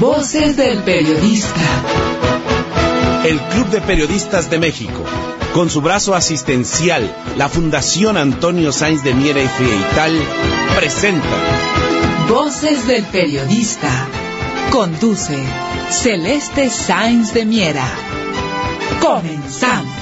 [0.00, 1.60] Voces del Periodista.
[3.24, 5.02] El Club de Periodistas de México,
[5.54, 10.12] con su brazo asistencial, la Fundación Antonio Sáenz de Miera y Frieital,
[10.76, 11.26] presenta
[12.28, 14.06] Voces del Periodista.
[14.70, 15.42] Conduce
[15.88, 17.88] Celeste Sáenz de Miera.
[19.00, 19.95] Comenzamos.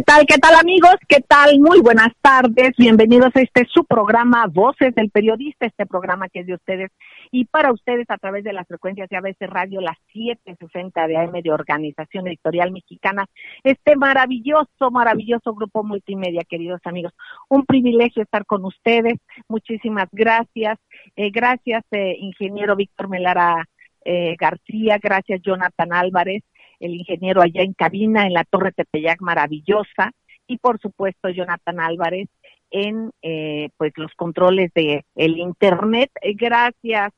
[0.00, 0.94] ¿Qué tal, qué tal amigos?
[1.06, 1.60] ¿Qué tal?
[1.60, 2.70] Muy buenas tardes.
[2.78, 6.90] Bienvenidos a este su programa Voces del Periodista, este programa que es de ustedes
[7.30, 11.32] y para ustedes a través de las frecuencias de ABC Radio, las 760 de AM
[11.42, 13.26] de Organización Editorial Mexicana.
[13.62, 17.12] Este maravilloso, maravilloso grupo multimedia, queridos amigos.
[17.50, 19.18] Un privilegio estar con ustedes.
[19.48, 20.78] Muchísimas gracias.
[21.14, 23.68] Eh, gracias, eh, ingeniero Víctor Melara
[24.02, 24.96] eh, García.
[24.98, 26.42] Gracias, Jonathan Álvarez
[26.80, 30.12] el ingeniero allá en cabina en la Torre Tepeyac maravillosa
[30.46, 32.28] y por supuesto Jonathan Álvarez
[32.70, 36.10] en eh, pues los controles de el internet.
[36.22, 37.12] Eh, gracias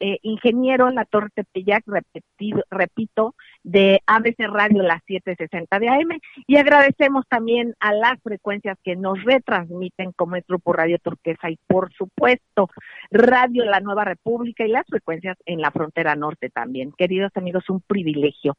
[0.00, 6.20] eh, ingeniero en la Torre Tepeyac, repetido, repito, de ABC Radio las 760 de AM
[6.46, 11.58] y agradecemos también a las frecuencias que nos retransmiten como es Grupo Radio Turquesa y
[11.66, 12.70] por supuesto
[13.10, 16.92] Radio La Nueva República y las frecuencias en la frontera norte también.
[16.96, 18.54] Queridos amigos, un privilegio.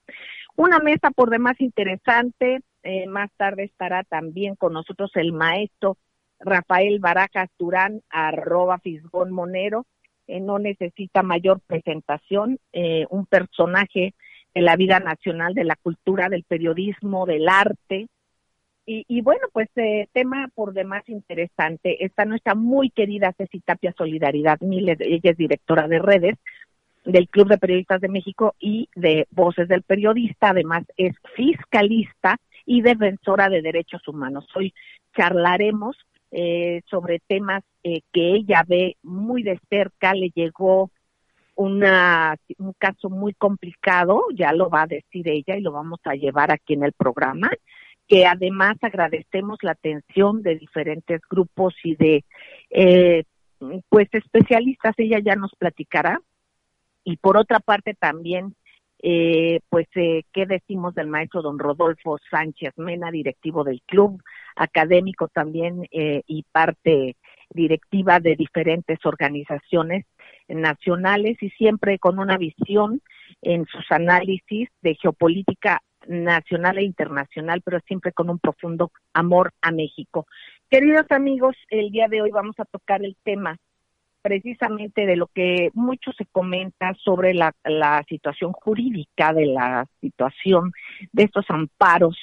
[0.55, 2.61] Una mesa por demás interesante.
[2.83, 5.97] Eh, más tarde estará también con nosotros el maestro
[6.39, 9.85] Rafael Barajas Durán, arroba Fisgón Monero.
[10.27, 12.59] Eh, no necesita mayor presentación.
[12.71, 14.13] Eh, un personaje
[14.53, 18.07] de la vida nacional, de la cultura, del periodismo, del arte.
[18.85, 19.69] Y, y bueno, pues
[20.13, 22.03] tema por demás interesante.
[22.03, 26.35] Está nuestra muy querida Ceci Tapia Solidaridad Miles, ella es directora de redes,
[27.05, 30.49] del Club de Periodistas de México y de Voces del Periodista.
[30.49, 34.47] Además, es fiscalista y defensora de derechos humanos.
[34.55, 34.73] Hoy
[35.15, 35.97] charlaremos
[36.31, 40.13] eh, sobre temas eh, que ella ve muy de cerca.
[40.13, 40.91] Le llegó
[41.59, 46.13] una, un caso muy complicado, ya lo va a decir ella y lo vamos a
[46.13, 47.49] llevar aquí en el programa,
[48.07, 52.23] que además agradecemos la atención de diferentes grupos y de
[52.69, 53.25] eh,
[53.89, 56.21] pues especialistas, ella ya nos platicará.
[57.03, 58.55] Y por otra parte también,
[59.01, 64.21] eh, pues, eh, ¿qué decimos del maestro don Rodolfo Sánchez Mena, directivo del club,
[64.55, 67.17] académico también eh, y parte
[67.49, 70.05] directiva de diferentes organizaciones
[70.49, 73.01] nacionales y siempre con una visión
[73.41, 79.71] en sus análisis de geopolítica nacional e internacional, pero siempre con un profundo amor a
[79.71, 80.25] México.
[80.69, 83.57] Queridos amigos, el día de hoy vamos a tocar el tema
[84.21, 90.71] precisamente de lo que mucho se comenta sobre la, la situación jurídica de la situación
[91.13, 92.17] de estos amparos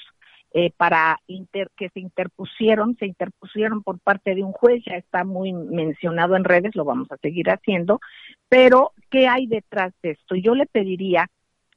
[0.59, 5.22] eh, para inter, que se interpusieron, se interpusieron por parte de un juez, ya está
[5.22, 8.00] muy mencionado en redes, lo vamos a seguir haciendo,
[8.49, 10.34] pero ¿qué hay detrás de esto?
[10.34, 11.28] Yo le pediría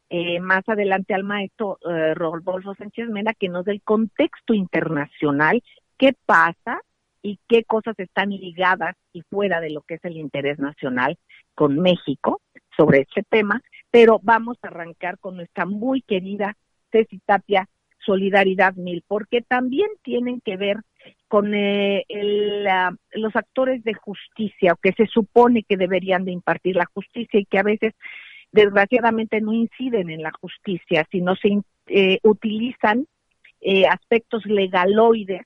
[0.09, 5.61] eh, más adelante al maestro eh, Rodolfo Sánchez Mena que nos dé el contexto internacional,
[5.97, 6.79] qué pasa
[7.21, 11.17] y qué cosas están ligadas y fuera de lo que es el interés nacional
[11.53, 12.39] con México
[12.77, 16.55] sobre este tema, pero vamos a arrancar con nuestra muy querida
[16.93, 17.67] Ceci Tapia
[18.09, 20.77] Solidaridad Mil, porque también tienen que ver
[21.27, 22.07] con eh,
[23.11, 27.59] los actores de justicia, que se supone que deberían de impartir la justicia y que
[27.59, 27.93] a veces
[28.51, 33.05] desgraciadamente no inciden en la justicia, sino se eh, utilizan
[33.61, 35.45] eh, aspectos legaloides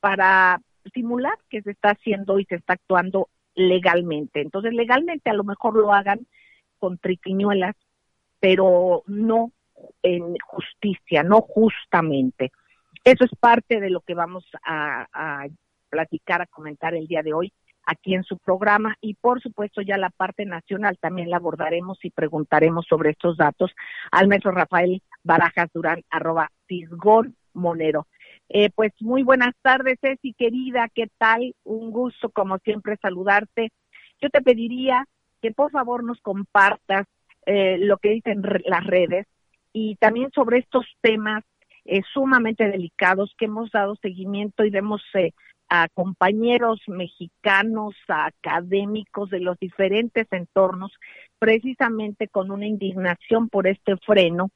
[0.00, 0.60] para
[0.92, 4.40] simular que se está haciendo y se está actuando legalmente.
[4.40, 6.26] Entonces, legalmente a lo mejor lo hagan
[6.80, 7.76] con triquiñuelas,
[8.40, 9.52] pero no
[10.02, 12.52] en justicia, no justamente.
[13.04, 15.46] Eso es parte de lo que vamos a,
[15.90, 17.52] platicar, a comentar el día de hoy
[17.86, 22.10] aquí en su programa y por supuesto ya la parte nacional también la abordaremos y
[22.10, 23.72] preguntaremos sobre estos datos
[24.10, 28.06] al maestro Rafael Barajas Durán, arroba Fisgón Monero.
[28.48, 31.54] Eh, pues muy buenas tardes, Ceci querida, ¿qué tal?
[31.64, 33.70] Un gusto, como siempre, saludarte.
[34.20, 35.06] Yo te pediría
[35.42, 37.06] que por favor nos compartas
[37.46, 39.26] eh, lo que dicen las redes
[39.74, 41.44] y también sobre estos temas
[41.84, 45.02] eh, sumamente delicados que hemos dado seguimiento y vemos
[45.68, 50.92] a compañeros mexicanos, a académicos de los diferentes entornos,
[51.38, 54.50] precisamente con una indignación por este freno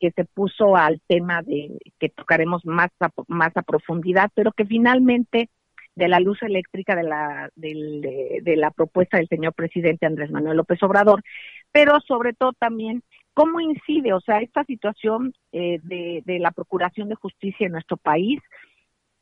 [0.00, 4.64] que se puso al tema de que tocaremos más a, más a profundidad, pero que
[4.64, 5.50] finalmente
[5.94, 10.58] de la luz eléctrica de la de, de, la propuesta del señor presidente Andrés Manuel
[10.58, 11.22] López Obrador,
[11.72, 13.02] pero sobre todo también
[13.36, 18.40] cómo incide, o sea, esta situación eh, de, la procuración de justicia en nuestro país,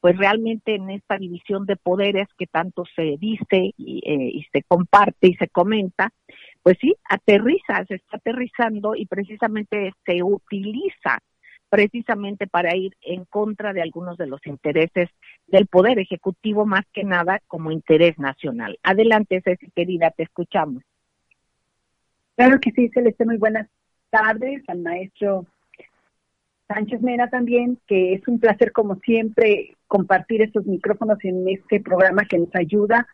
[0.00, 4.62] pues realmente en esta división de poderes que tanto se dice y, eh, y se
[4.62, 6.12] comparte y se comenta,
[6.62, 11.18] pues sí, aterriza, se está aterrizando y precisamente se utiliza
[11.68, 15.08] precisamente para ir en contra de algunos de los intereses
[15.48, 18.78] del Poder Ejecutivo, más que nada como interés nacional.
[18.84, 20.84] Adelante, Ceci, querida, te escuchamos.
[22.36, 23.68] Claro que sí, Celeste, muy buenas
[24.14, 25.44] tardes al maestro
[26.68, 32.22] Sánchez Mena también, que es un placer como siempre compartir estos micrófonos en este programa
[32.24, 33.08] que nos ayuda,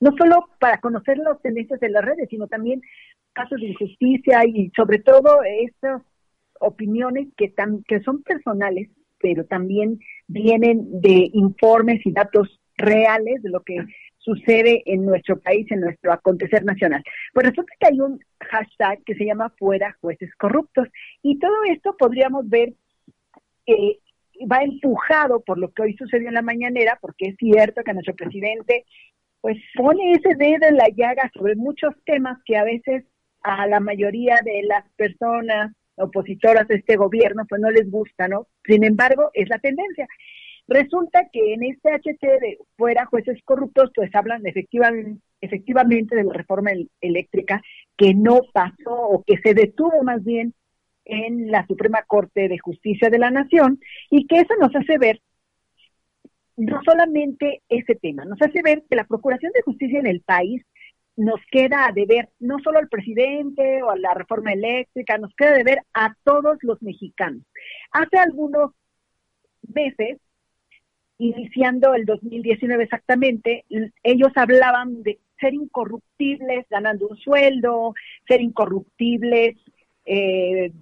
[0.00, 2.80] no solo para conocer las tendencias de las redes, sino también
[3.34, 6.02] casos de injusticia y sobre todo estas
[6.58, 8.88] opiniones que, tan, que son personales,
[9.20, 13.76] pero también vienen de informes y datos reales de lo que
[14.26, 17.02] sucede en nuestro país, en nuestro acontecer nacional.
[17.32, 20.88] Pues resulta que hay un hashtag que se llama Fuera Jueces Corruptos
[21.22, 22.72] y todo esto podríamos ver
[23.64, 24.00] que
[24.50, 28.16] va empujado por lo que hoy sucedió en la mañanera, porque es cierto que nuestro
[28.16, 28.84] presidente
[29.40, 33.04] pues pone ese dedo en la llaga sobre muchos temas que a veces
[33.42, 38.48] a la mayoría de las personas opositoras de este gobierno pues no les gusta, ¿no?
[38.64, 40.08] Sin embargo, es la tendencia.
[40.68, 46.32] Resulta que en este HT de fuera jueces corruptos, pues hablan efectivamente, efectivamente de la
[46.32, 46.70] reforma
[47.00, 47.62] eléctrica
[47.96, 50.54] que no pasó o que se detuvo más bien
[51.04, 53.78] en la Suprema Corte de Justicia de la Nación
[54.10, 55.20] y que eso nos hace ver
[56.56, 60.62] no solamente ese tema, nos hace ver que la Procuración de Justicia en el país
[61.14, 65.52] nos queda de ver no solo al presidente o a la reforma eléctrica, nos queda
[65.52, 67.42] de ver a todos los mexicanos.
[67.92, 68.72] Hace algunos
[69.62, 70.18] meses
[71.18, 73.64] iniciando el 2019 exactamente,
[74.02, 77.94] ellos hablaban de ser incorruptibles ganando un sueldo,
[78.26, 79.56] ser incorruptibles
[80.04, 80.72] eh,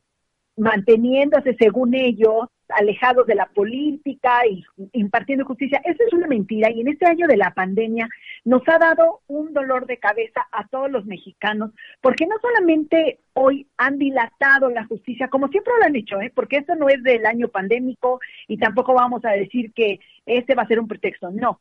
[0.57, 5.81] manteniéndose según ellos alejados de la política y impartiendo justicia.
[5.85, 8.09] Eso es una mentira y en este año de la pandemia
[8.45, 11.71] nos ha dado un dolor de cabeza a todos los mexicanos
[12.01, 16.33] porque no solamente hoy han dilatado la justicia, como siempre lo han hecho, ¿eh?
[16.35, 20.63] porque esto no es del año pandémico y tampoco vamos a decir que este va
[20.63, 21.61] a ser un pretexto, no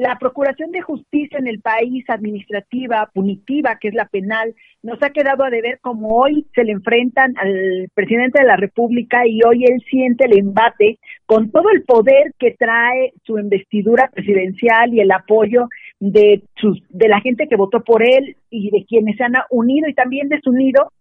[0.00, 5.10] la procuración de justicia en el país administrativa, punitiva, que es la penal, nos ha
[5.10, 9.64] quedado a deber como hoy se le enfrentan al presidente de la República y hoy
[9.64, 15.12] él siente el embate con todo el poder que trae su investidura presidencial y el
[15.12, 15.68] apoyo
[15.98, 19.86] de sus de la gente que votó por él y de quienes se han unido
[19.86, 20.92] y también desunido.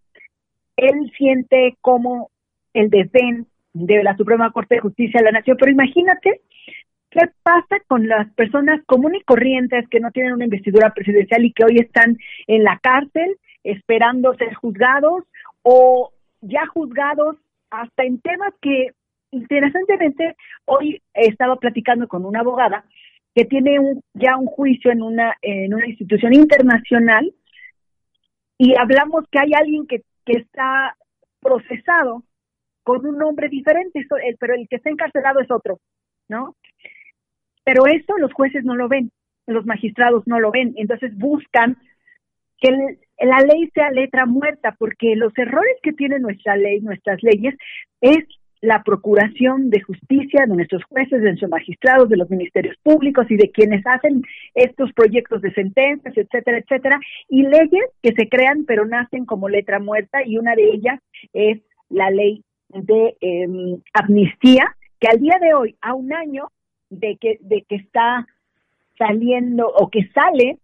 [0.75, 2.31] Él siente como
[2.73, 6.41] el desdén de la Suprema Corte de Justicia de la Nación, pero imagínate
[7.11, 11.53] ¿Qué pasa con las personas comunes y corrientes que no tienen una investidura presidencial y
[11.53, 12.17] que hoy están
[12.47, 15.23] en la cárcel esperando ser juzgados
[15.63, 16.11] o
[16.41, 17.37] ya juzgados
[17.71, 18.91] hasta en temas que
[19.31, 20.35] interesantemente
[20.65, 22.85] hoy he estado platicando con una abogada
[23.35, 27.33] que tiene un, ya un juicio en una en una institución internacional
[28.57, 30.95] y hablamos que hay alguien que, que está
[31.39, 32.23] procesado
[32.83, 34.05] con un nombre diferente,
[34.39, 35.79] pero el que está encarcelado es otro,
[36.27, 36.55] ¿no?
[37.69, 39.11] Pero eso los jueces no lo ven,
[39.45, 41.77] los magistrados no lo ven, entonces buscan
[42.59, 47.53] que la ley sea letra muerta, porque los errores que tiene nuestra ley, nuestras leyes,
[48.01, 48.25] es
[48.61, 53.37] la procuración de justicia de nuestros jueces, de nuestros magistrados, de los ministerios públicos y
[53.37, 54.23] de quienes hacen
[54.55, 59.77] estos proyectos de sentencias, etcétera, etcétera, y leyes que se crean pero nacen como letra
[59.77, 60.99] muerta y una de ellas
[61.33, 61.59] es
[61.89, 66.47] la ley de em, amnistía, que al día de hoy, a un año,
[66.89, 68.25] de que, de que está
[68.97, 70.57] saliendo o que sale,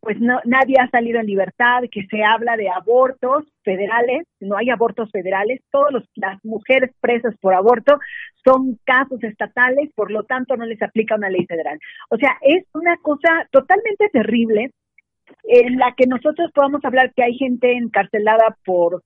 [0.00, 4.70] pues no, nadie ha salido en libertad, que se habla de abortos federales, no hay
[4.70, 7.98] abortos federales, todas las mujeres presas por aborto
[8.44, 11.78] son casos estatales, por lo tanto no les aplica una ley federal.
[12.10, 14.70] O sea, es una cosa totalmente terrible
[15.44, 19.02] en la que nosotros podamos hablar que hay gente encarcelada por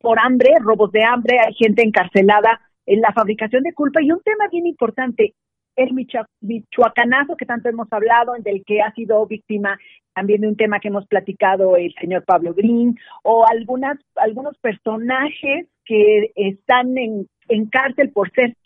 [0.00, 4.02] por hambre, robos de hambre, hay gente encarcelada en la fabricación de culpa.
[4.02, 5.34] Y un tema bien importante,
[5.76, 9.78] el michoacanazo que tanto hemos hablado, del que ha sido víctima
[10.14, 15.68] también de un tema que hemos platicado el señor Pablo Green, o algunas, algunos personajes
[15.84, 18.56] que están en, en cárcel por ser,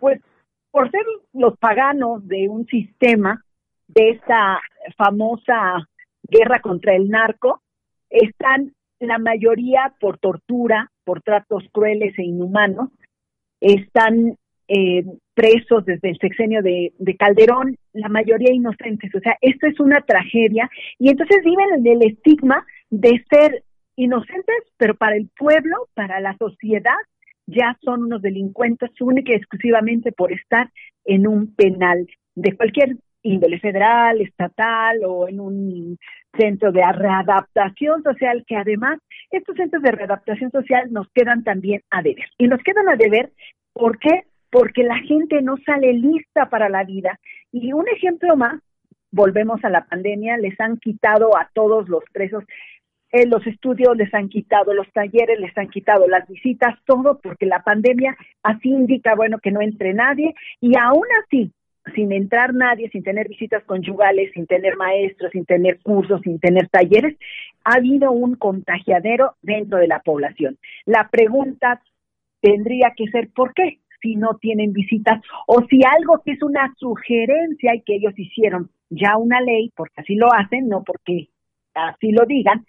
[0.00, 0.20] pues,
[0.70, 1.02] por ser
[1.34, 3.44] los paganos de un sistema
[3.86, 4.60] de esta
[4.96, 5.86] famosa
[6.22, 7.60] guerra contra el narco,
[8.08, 12.88] están la mayoría por tortura, por tratos crueles e inhumanos,
[13.60, 14.36] están
[14.68, 19.14] eh, presos desde el sexenio de, Calderón, la mayoría inocentes.
[19.14, 23.62] O sea, esto es una tragedia y entonces viven en el estigma de ser
[23.96, 26.96] inocentes, pero para el pueblo, para la sociedad,
[27.46, 30.70] ya son unos delincuentes única y exclusivamente por estar
[31.04, 35.98] en un penal de cualquier índole federal, estatal o en un
[36.38, 38.98] centro de readaptación social, que además
[39.30, 42.26] estos centros de readaptación social nos quedan también a deber.
[42.38, 43.32] Y nos quedan a deber,
[43.72, 44.24] ¿por qué?
[44.50, 47.18] Porque la gente no sale lista para la vida.
[47.52, 48.60] Y un ejemplo más,
[49.10, 52.44] volvemos a la pandemia, les han quitado a todos los presos
[53.12, 57.46] eh, los estudios les han quitado, los talleres les han quitado, las visitas, todo, porque
[57.46, 61.52] la pandemia así indica, bueno, que no entre nadie y aún así,
[61.94, 66.68] sin entrar nadie, sin tener visitas conyugales, sin tener maestros, sin tener cursos, sin tener
[66.68, 67.16] talleres,
[67.64, 70.58] ha habido un contagiadero dentro de la población.
[70.84, 71.80] La pregunta
[72.40, 73.78] tendría que ser, ¿por qué?
[74.02, 78.70] Si no tienen visitas o si algo que es una sugerencia y que ellos hicieron
[78.90, 81.28] ya una ley, porque así lo hacen, no porque
[81.74, 82.64] así lo digan,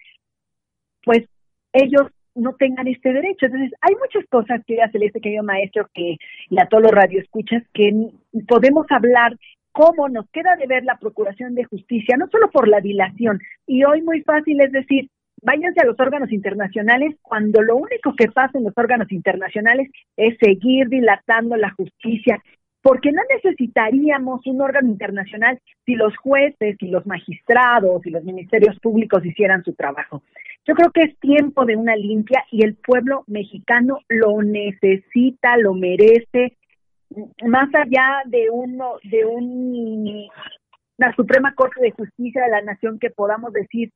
[1.04, 1.28] pues
[1.72, 2.08] ellos
[2.38, 3.46] no tengan este derecho.
[3.46, 6.16] Entonces, hay muchas cosas que ya Celeste, querido maestro, que
[6.48, 7.92] y a todos los radioescuchas, que
[8.46, 9.36] podemos hablar
[9.72, 13.84] cómo nos queda de ver la Procuración de Justicia, no solo por la dilación, y
[13.84, 15.08] hoy muy fácil es decir,
[15.42, 20.36] váyanse a los órganos internacionales cuando lo único que pasa en los órganos internacionales es
[20.40, 22.42] seguir dilatando la justicia,
[22.82, 28.78] porque no necesitaríamos un órgano internacional si los jueces y los magistrados y los ministerios
[28.80, 30.22] públicos hicieran su trabajo.
[30.68, 35.72] Yo creo que es tiempo de una limpia y el pueblo mexicano lo necesita, lo
[35.72, 36.58] merece,
[37.46, 40.28] más allá de uno, de un
[40.98, 43.92] la Suprema Corte de Justicia de la Nación que podamos decir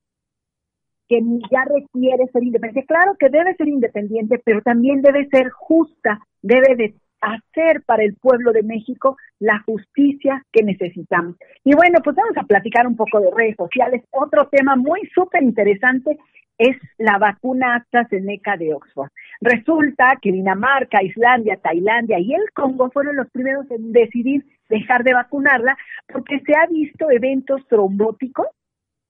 [1.09, 2.87] que ya requiere ser independiente.
[2.87, 8.14] Claro que debe ser independiente, pero también debe ser justa, debe de hacer para el
[8.14, 11.37] pueblo de México la justicia que necesitamos.
[11.64, 14.02] Y bueno, pues vamos a platicar un poco de redes sociales.
[14.11, 16.17] Otro tema muy súper interesante
[16.59, 19.11] es la vacuna AstraZeneca de Oxford.
[19.40, 25.14] Resulta que Dinamarca, Islandia, Tailandia y el Congo fueron los primeros en decidir dejar de
[25.14, 28.47] vacunarla porque se ha visto eventos trombóticos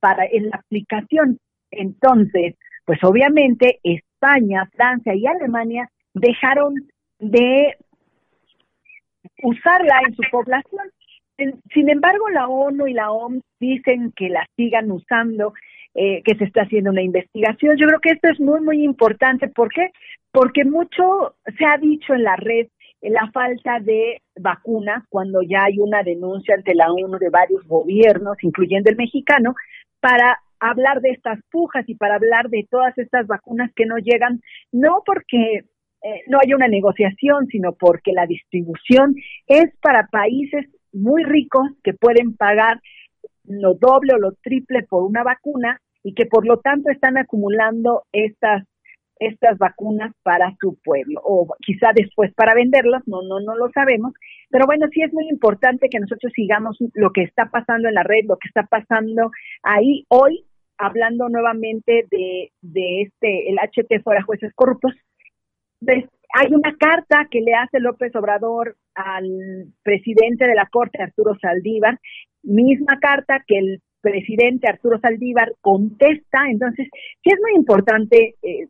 [0.00, 1.38] para en la aplicación.
[1.70, 6.74] Entonces, pues obviamente España, Francia y Alemania dejaron
[7.18, 7.76] de
[9.42, 10.90] usarla en su población.
[11.72, 15.54] Sin embargo, la ONU y la OMS dicen que la sigan usando,
[15.94, 17.76] eh, que se está haciendo una investigación.
[17.76, 19.48] Yo creo que esto es muy, muy importante.
[19.48, 19.90] ¿Por qué?
[20.30, 22.68] Porque mucho se ha dicho en la red
[23.02, 28.36] la falta de vacunas cuando ya hay una denuncia ante la ONU de varios gobiernos,
[28.42, 29.54] incluyendo el mexicano,
[30.00, 34.40] para hablar de estas pujas y para hablar de todas estas vacunas que no llegan,
[34.70, 35.64] no porque
[36.02, 39.14] eh, no hay una negociación, sino porque la distribución
[39.46, 42.80] es para países muy ricos que pueden pagar
[43.44, 48.04] lo doble o lo triple por una vacuna y que por lo tanto están acumulando
[48.12, 48.64] estas
[49.18, 54.12] estas vacunas para su pueblo o quizá después para venderlas, no no no lo sabemos,
[54.50, 58.02] pero bueno, sí es muy importante que nosotros sigamos lo que está pasando en la
[58.02, 59.30] red, lo que está pasando
[59.62, 60.04] ahí.
[60.08, 60.44] Hoy
[60.76, 64.92] hablando nuevamente de, de este el HT fuera jueces corruptos
[66.34, 71.98] hay una carta que le hace López Obrador al presidente de la Corte, Arturo Saldívar,
[72.42, 76.44] misma carta que el presidente Arturo Saldívar contesta.
[76.50, 78.66] Entonces, sí es muy importante eh,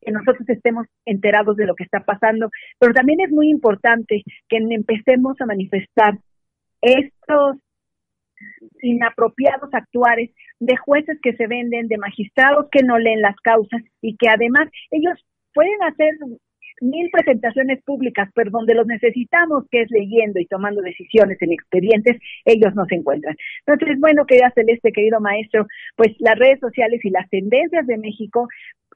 [0.00, 2.48] que nosotros estemos enterados de lo que está pasando,
[2.78, 6.18] pero también es muy importante que empecemos a manifestar
[6.80, 7.56] estos
[8.80, 14.16] inapropiados actuares de jueces que se venden, de magistrados que no leen las causas y
[14.16, 16.14] que además ellos pueden hacer
[16.80, 22.16] mil presentaciones públicas, pero donde los necesitamos, que es leyendo y tomando decisiones en expedientes,
[22.44, 23.36] ellos no se encuentran.
[23.66, 28.48] Entonces, bueno, querida Celeste, querido maestro, pues las redes sociales y las tendencias de México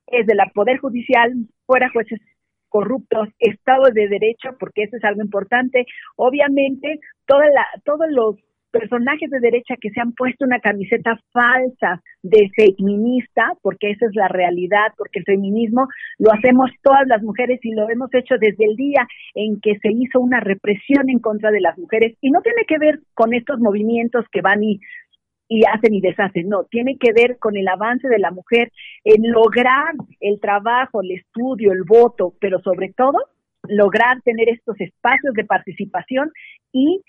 [0.07, 1.33] es de la Poder Judicial,
[1.67, 2.21] fuera jueces
[2.69, 5.87] corruptos, Estado de Derecho, porque eso es algo importante.
[6.17, 8.37] Obviamente, toda la, todos los
[8.75, 14.15] personajes de derecha que se han puesto una camiseta falsa de feminista, porque esa es
[14.17, 15.87] la realidad, porque el feminismo
[16.19, 19.93] lo hacemos todas las mujeres y lo hemos hecho desde el día en que se
[19.93, 22.17] hizo una represión en contra de las mujeres.
[22.21, 24.81] Y no tiene que ver con estos movimientos que van y
[25.47, 28.73] y hacen y deshacen, no, tiene que ver con el avance de la mujer
[29.05, 33.19] en lograr el trabajo, el estudio, el voto, pero sobre todo
[33.69, 36.31] lograr tener estos espacios de participación
[36.73, 37.03] y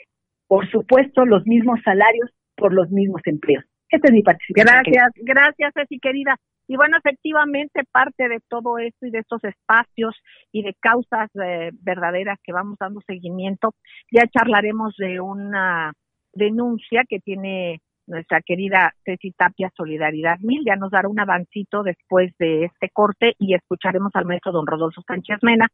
[0.48, 3.64] por supuesto, los mismos salarios por los mismos empleos.
[3.90, 4.84] Esta es mi participación.
[4.84, 6.36] Gracias, gracias, Ceci, querida.
[6.68, 10.16] Y bueno, efectivamente, parte de todo esto y de estos espacios
[10.52, 13.74] y de causas eh, verdaderas que vamos dando seguimiento,
[14.12, 15.94] ya charlaremos de una
[16.34, 20.64] denuncia que tiene nuestra querida Ceci Tapia, Solidaridad Mil.
[20.66, 25.02] Ya nos dará un avancito después de este corte y escucharemos al maestro don Rodolfo
[25.08, 25.68] Sánchez Mena.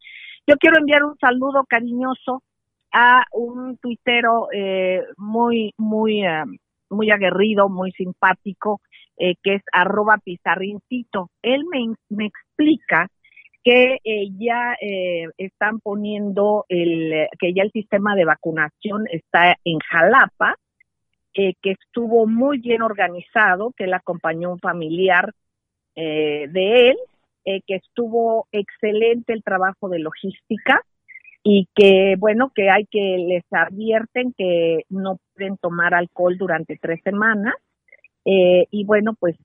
[0.47, 2.43] Yo quiero enviar un saludo cariñoso
[2.91, 6.43] a un tuitero eh, muy, muy, eh,
[6.89, 8.81] muy aguerrido, muy simpático,
[9.17, 11.29] eh, que es arroba pizarrincito.
[11.41, 13.07] Él me, me explica
[13.63, 13.99] que
[14.39, 14.75] ya
[15.37, 20.55] están poniendo el, que ya el sistema de vacunación está en Jalapa,
[21.31, 25.31] que estuvo muy bien organizado, que le acompañó un familiar
[25.95, 26.97] de él,
[27.45, 30.81] que estuvo excelente el trabajo de logística,
[31.43, 36.99] y que bueno que hay que les advierten que no pueden tomar alcohol durante tres
[37.03, 37.55] semanas
[38.25, 39.35] eh, y bueno pues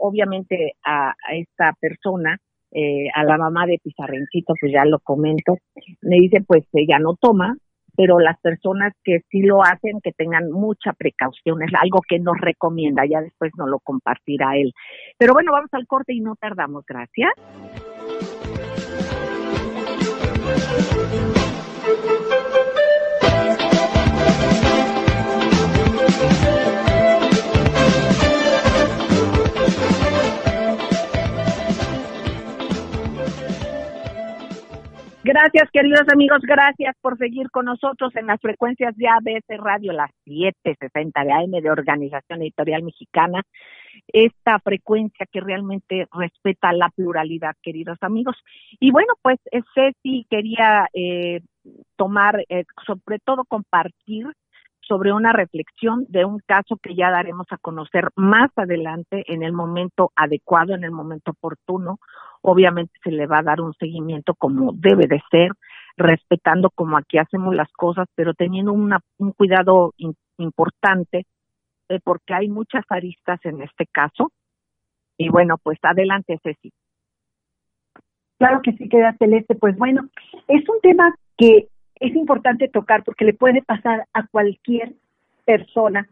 [0.00, 2.38] obviamente a, esta persona
[2.72, 5.58] eh, a la mamá de Pizarrencito pues ya lo comento
[6.02, 7.56] me dice pues ella no toma
[7.96, 12.36] pero las personas que sí lo hacen que tengan mucha precaución es algo que nos
[12.38, 14.72] recomienda ya después nos lo compartirá él.
[15.18, 17.32] Pero bueno vamos al corte y no tardamos gracias
[35.26, 40.12] Gracias, queridos amigos, gracias por seguir con nosotros en las frecuencias de ABC Radio, las
[40.24, 43.42] 760 de AM de Organización Editorial Mexicana.
[44.06, 48.36] Esta frecuencia que realmente respeta la pluralidad, queridos amigos.
[48.78, 51.40] Y bueno, pues eh, Ceci quería eh,
[51.96, 54.28] tomar, eh, sobre todo compartir
[54.86, 59.52] sobre una reflexión de un caso que ya daremos a conocer más adelante en el
[59.52, 61.98] momento adecuado, en el momento oportuno.
[62.42, 65.50] Obviamente se le va a dar un seguimiento como debe de ser,
[65.96, 69.94] respetando como aquí hacemos las cosas, pero teniendo una, un cuidado
[70.38, 71.26] importante,
[71.88, 74.30] eh, porque hay muchas aristas en este caso.
[75.18, 76.72] Y bueno, pues adelante, Ceci.
[78.38, 79.54] Claro que sí, queda Celeste.
[79.54, 80.08] Pues bueno,
[80.46, 81.68] es un tema que
[82.00, 84.92] es importante tocar porque le puede pasar a cualquier
[85.44, 86.08] persona.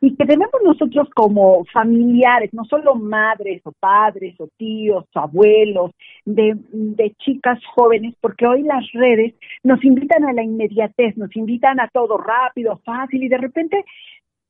[0.00, 5.92] Y que debemos nosotros como familiares, no solo madres o padres o tíos o abuelos,
[6.26, 11.80] de, de, chicas jóvenes, porque hoy las redes nos invitan a la inmediatez, nos invitan
[11.80, 13.84] a todo rápido, fácil y de repente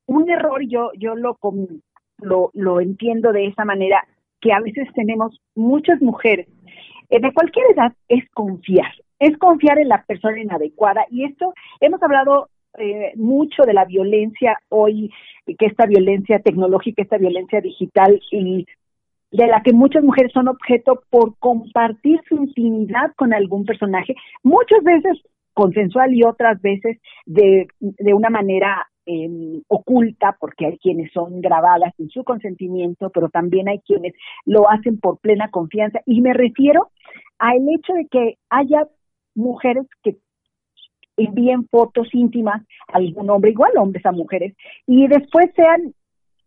[0.07, 1.37] un error, yo, yo lo,
[2.17, 4.05] lo, lo entiendo de esa manera,
[4.41, 6.47] que a veces tenemos muchas mujeres
[7.09, 11.05] eh, de cualquier edad, es confiar es confiar en la persona inadecuada.
[11.09, 15.11] Y esto, hemos hablado eh, mucho de la violencia hoy,
[15.45, 18.65] que esta violencia tecnológica, esta violencia digital y
[19.31, 24.83] de la que muchas mujeres son objeto por compartir su intimidad con algún personaje, muchas
[24.83, 25.21] veces
[25.53, 31.93] consensual y otras veces de, de una manera em, oculta, porque hay quienes son grabadas
[31.95, 34.13] sin su consentimiento, pero también hay quienes
[34.45, 36.01] lo hacen por plena confianza.
[36.05, 36.89] Y me refiero
[37.39, 38.87] al hecho de que haya
[39.35, 40.17] mujeres que
[41.17, 44.55] envíen fotos íntimas a algún hombre, igual hombres a mujeres,
[44.87, 45.93] y después sean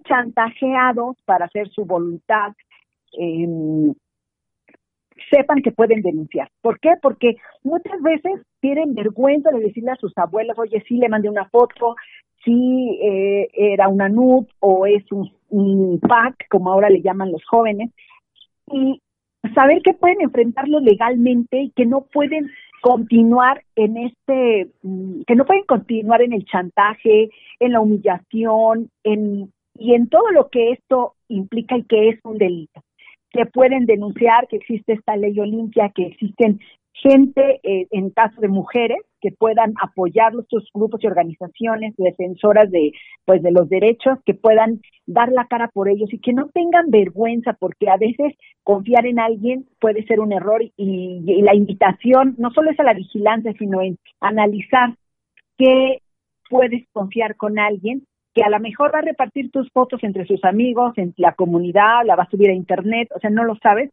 [0.04, 2.52] chantajeados para hacer su voluntad,
[3.12, 3.94] em,
[5.30, 6.50] sepan que pueden denunciar.
[6.62, 6.90] ¿Por qué?
[7.02, 11.48] Porque muchas veces tienen vergüenza de decirle a sus abuelos, oye, sí le mandé una
[11.48, 11.96] foto,
[12.44, 17.44] sí eh, era una nud o es un, un pack, como ahora le llaman los
[17.44, 17.90] jóvenes,
[18.70, 19.00] y
[19.54, 25.44] saber que pueden enfrentarlo legalmente y que no pueden continuar en este, mm, que no
[25.44, 31.14] pueden continuar en el chantaje, en la humillación, en, y en todo lo que esto
[31.28, 32.82] implica y que es un delito.
[33.30, 36.60] Que pueden denunciar que existe esta ley Olimpia, que existen
[36.92, 42.92] gente, eh, en caso de mujeres, que puedan apoyar nuestros grupos y organizaciones defensoras de,
[43.24, 46.90] pues, de los derechos, que puedan dar la cara por ellos y que no tengan
[46.90, 52.50] vergüenza, porque a veces confiar en alguien puede ser un error y, la invitación no
[52.50, 54.94] solo es a la vigilancia, sino en analizar
[55.56, 56.02] qué
[56.50, 58.04] puedes confiar con alguien
[58.34, 62.04] que a lo mejor va a repartir tus fotos entre sus amigos, en la comunidad,
[62.04, 63.90] la va a subir a internet, o sea, no lo sabes,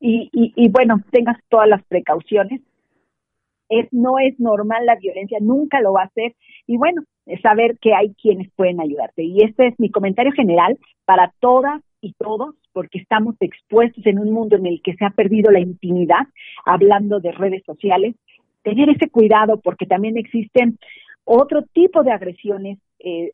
[0.00, 2.62] y, y, bueno, tengas todas las precauciones.
[3.70, 6.34] Es, no es normal la violencia, nunca lo va a hacer.
[6.66, 7.02] Y bueno,
[7.42, 9.22] saber que hay quienes pueden ayudarte.
[9.22, 14.32] Y este es mi comentario general para todas y todos, porque estamos expuestos en un
[14.32, 16.26] mundo en el que se ha perdido la intimidad,
[16.64, 18.14] hablando de redes sociales.
[18.62, 20.78] Tener ese cuidado porque también existen
[21.24, 23.30] otro tipo de agresiones, eh,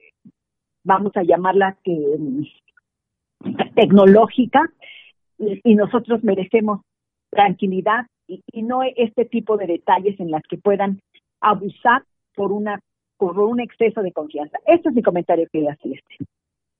[0.84, 2.42] vamos a llamarlas que mm,
[3.74, 4.68] tecnológicas,
[5.38, 6.80] y, nosotros merecemos
[7.30, 11.00] tranquilidad y, no este tipo de detalles en las que puedan
[11.40, 12.02] abusar
[12.34, 12.80] por una
[13.18, 14.58] por un exceso de confianza.
[14.66, 16.02] Este es mi comentario que hacer.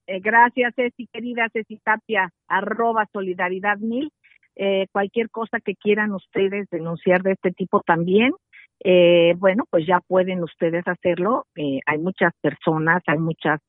[0.06, 4.10] Eh, gracias, Ceci, querida Ceci Tapia, arroba solidaridad mil.
[4.54, 8.32] Eh, cualquier cosa que quieran ustedes denunciar de este tipo también,
[8.80, 11.46] eh, bueno, pues ya pueden ustedes hacerlo.
[11.56, 13.60] Eh, hay muchas personas, hay muchas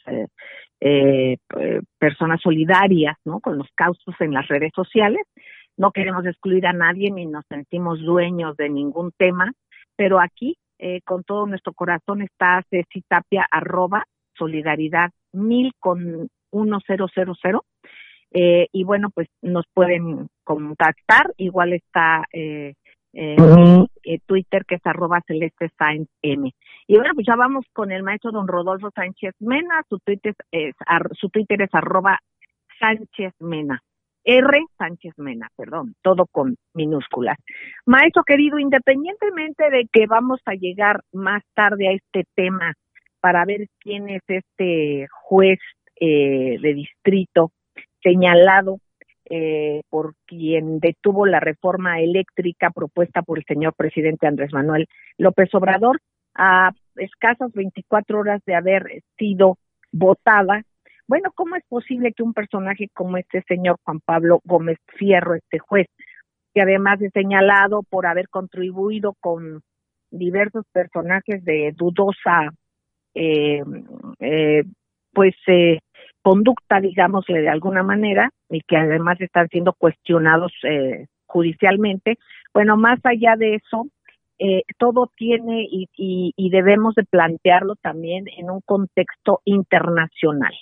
[0.79, 1.37] eh,
[1.97, 3.39] personas solidarias, ¿no?
[3.39, 5.25] Con los causos en las redes sociales.
[5.77, 9.51] No queremos excluir a nadie ni nos sentimos dueños de ningún tema,
[9.95, 14.05] pero aquí, eh, con todo nuestro corazón, está Ceci Tapia, arroba
[14.37, 17.65] solidaridad mil con uno cero cero cero.
[18.31, 21.33] Eh, y bueno, pues nos pueden contactar.
[21.37, 22.73] Igual está eh,
[23.13, 26.51] eh, Twitter que es arroba celeste Sainz M.
[26.87, 30.75] Y bueno, pues ya vamos con el maestro don Rodolfo Sánchez Mena, su Twitter es,
[30.85, 32.19] ar, su Twitter es arroba
[32.79, 33.81] Sánchez Mena.
[34.27, 34.65] R.
[34.77, 37.37] Sánchez Mena, perdón, todo con minúsculas.
[37.85, 42.73] Maestro querido, independientemente de que vamos a llegar más tarde a este tema
[43.21, 45.59] para ver quién es este juez
[45.99, 47.51] eh, de distrito
[48.03, 48.79] señalado
[49.29, 54.87] eh, por quien detuvo la reforma eléctrica propuesta por el señor presidente Andrés Manuel
[55.17, 55.99] López Obrador
[56.35, 59.57] a escasas 24 horas de haber sido
[59.91, 60.63] votada.
[61.07, 65.57] Bueno, ¿cómo es posible que un personaje como este señor Juan Pablo Gómez Fierro, este
[65.59, 65.87] juez,
[66.53, 69.61] que además es señalado por haber contribuido con
[70.11, 72.51] diversos personajes de dudosa,
[73.13, 73.63] eh,
[74.19, 74.63] eh,
[75.13, 75.79] pues, eh,
[76.21, 82.17] conducta, digámosle de alguna manera, y que además están siendo cuestionados eh, judicialmente.
[82.53, 83.87] Bueno, más allá de eso,
[84.39, 90.53] eh, todo tiene y, y, debemos de plantearlo también en un contexto internacional.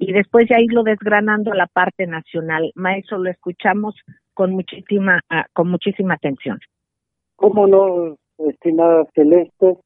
[0.00, 2.70] Y después ya irlo desgranando a la parte nacional.
[2.76, 3.96] Maestro, lo escuchamos
[4.32, 6.58] con muchísima, uh, con muchísima atención.
[7.34, 9.76] ¿Cómo no, estimada Celeste,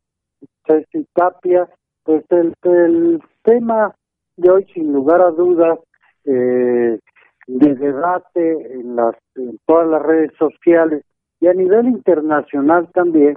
[0.66, 1.66] Ceci Tapia?
[2.04, 3.94] Pues el, el tema
[4.36, 5.78] de hoy, sin lugar a dudas,
[6.26, 6.98] eh,
[7.46, 11.04] de debate en, las, en todas las redes sociales
[11.40, 13.34] y a nivel internacional también,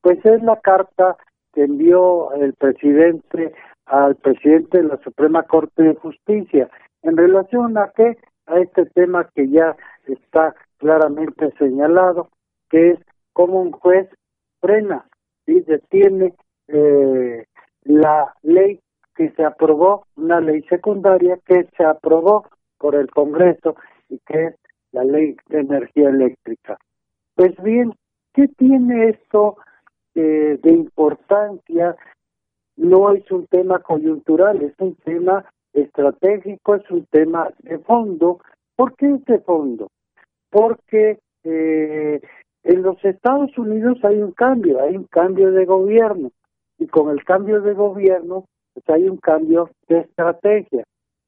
[0.00, 1.16] pues es la carta
[1.52, 3.52] que envió el presidente
[3.86, 6.68] al presidente de la Suprema Corte de Justicia
[7.02, 8.16] en relación a qué
[8.46, 12.28] a este tema que ya está claramente señalado
[12.68, 12.98] que es
[13.32, 14.08] como un juez
[14.60, 15.06] frena
[15.46, 16.34] y detiene
[16.68, 17.46] eh,
[17.84, 18.80] la ley
[19.14, 22.46] que se aprobó, una ley secundaria que se aprobó
[22.78, 23.76] por el Congreso
[24.08, 24.54] y que es
[24.92, 26.78] la ley de energía eléctrica.
[27.34, 27.92] Pues bien,
[28.32, 29.56] ¿qué tiene esto
[30.14, 31.96] eh, de importancia?
[32.76, 38.40] No es un tema coyuntural, es un tema estratégico, es un tema de fondo.
[38.76, 39.88] ¿Por qué es de fondo?
[40.50, 42.20] Porque eh,
[42.64, 46.30] en los Estados Unidos hay un cambio, hay un cambio de gobierno
[46.78, 50.84] y con el cambio de gobierno pues hay un cambio de estrategia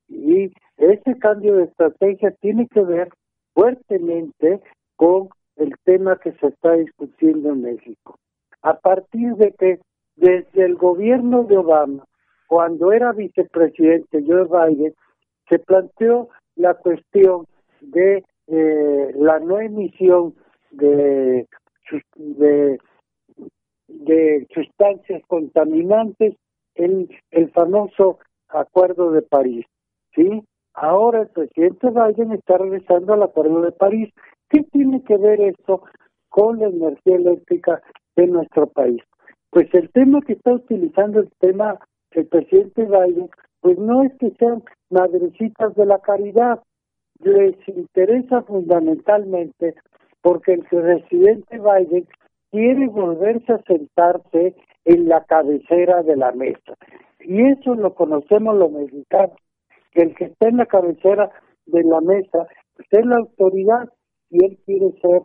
[0.09, 3.11] y ese cambio de estrategia tiene que ver
[3.55, 4.61] fuertemente
[4.97, 8.19] con el tema que se está discutiendo en México.
[8.63, 9.81] A partir de que
[10.17, 12.05] desde el gobierno de Obama,
[12.47, 14.95] cuando era vicepresidente Joe Biden,
[15.49, 17.47] se planteó la cuestión
[17.81, 20.35] de eh, la no emisión
[20.71, 21.47] de,
[23.89, 26.35] de, sustancias contaminantes
[26.75, 29.67] en el famoso Acuerdo de París.
[30.15, 30.43] ¿sí?
[30.75, 34.13] Ahora el presidente Biden está regresando al Acuerdo de París.
[34.49, 35.83] ¿Qué tiene que ver esto
[36.29, 37.83] con la energía eléctrica
[38.15, 39.03] de nuestro país?
[39.57, 41.79] Pues el tema que está utilizando el tema
[42.11, 43.31] el presidente Biden,
[43.63, 46.63] pues no es que sean madrecitas de la caridad,
[47.21, 49.75] les interesa fundamentalmente
[50.21, 52.07] porque el presidente Biden
[52.51, 56.75] quiere volverse a sentarse en la cabecera de la mesa.
[57.21, 59.39] Y eso lo conocemos los mexicanos
[59.93, 61.31] que el que está en la cabecera
[61.65, 63.89] de la mesa pues, es la autoridad
[64.29, 65.23] y él quiere ser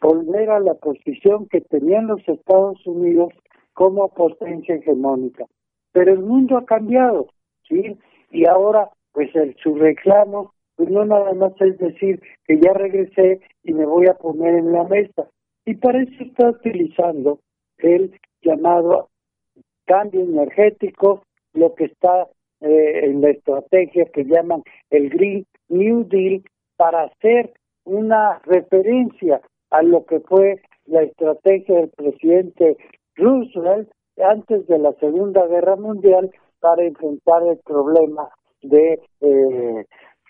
[0.00, 3.32] volver a la posición que tenían los Estados Unidos
[3.74, 5.46] como potencia hegemónica.
[5.92, 7.28] Pero el mundo ha cambiado,
[7.68, 7.98] ¿sí?
[8.30, 13.40] Y ahora, pues el, su reclamo, pues no nada más es decir que ya regresé
[13.64, 15.28] y me voy a poner en la mesa.
[15.64, 17.40] Y para eso está utilizando
[17.78, 19.08] el llamado
[19.86, 21.22] cambio energético,
[21.54, 22.28] lo que está
[22.60, 26.42] eh, en la estrategia que llaman el Green New Deal
[26.76, 27.52] para hacer
[27.84, 32.76] una referencia a lo que fue la estrategia del presidente
[33.16, 38.28] Roosevelt antes de la Segunda Guerra Mundial para enfrentar el problema
[38.62, 39.84] de eh,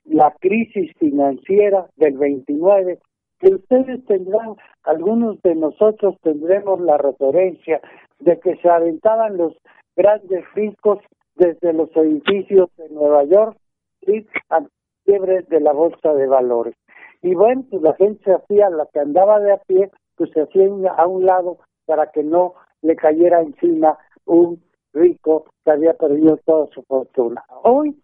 [0.04, 2.98] la crisis financiera del 29
[3.38, 7.80] que ustedes tendrán, algunos de nosotros tendremos la referencia
[8.18, 9.56] de que se aventaban los
[9.96, 10.98] grandes ricos
[11.36, 13.56] desde los edificios de Nueva York
[14.02, 14.60] y a
[15.06, 16.74] de la bolsa de valores.
[17.22, 20.42] Y bueno, pues la gente se hacía, la que andaba de a pie, pues se
[20.42, 26.36] hacía a un lado para que no le cayera encima un rico que había perdido
[26.44, 27.42] toda su fortuna.
[27.62, 27.96] Hoy,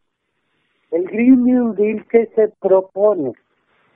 [0.91, 3.33] el Green New Deal, ¿qué se propone?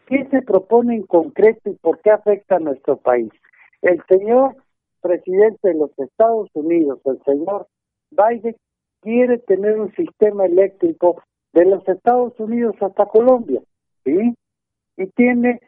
[0.07, 3.31] ¿Qué se propone en concreto y por qué afecta a nuestro país?
[3.83, 4.57] El señor
[5.00, 7.66] presidente de los Estados Unidos, el señor
[8.11, 8.57] Biden,
[9.00, 13.61] quiere tener un sistema eléctrico de los Estados Unidos hasta Colombia,
[14.04, 14.35] ¿sí?
[14.98, 15.61] Y tiene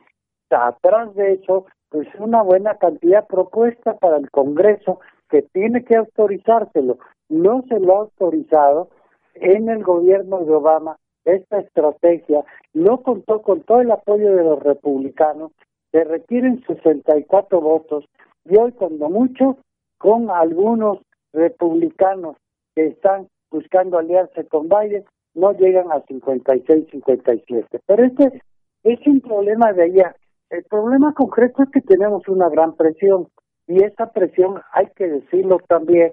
[0.50, 6.98] atrás de eso pues una buena cantidad propuesta para el Congreso que tiene que autorizárselo.
[7.28, 8.90] No se lo ha autorizado
[9.34, 14.62] en el gobierno de Obama esta estrategia, no contó con todo el apoyo de los
[14.62, 15.52] republicanos,
[15.92, 18.04] se requieren 64 votos
[18.44, 19.58] y hoy cuando mucho
[19.98, 20.98] con algunos
[21.32, 22.36] republicanos
[22.74, 27.80] que están buscando aliarse con Biden no llegan a 56, 57.
[27.86, 28.42] Pero este
[28.82, 30.16] es un problema de allá.
[30.50, 33.28] El problema concreto es que tenemos una gran presión
[33.66, 36.12] y esa presión hay que decirlo también.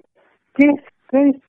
[0.54, 0.74] ¿Qué,
[1.10, 1.40] qué,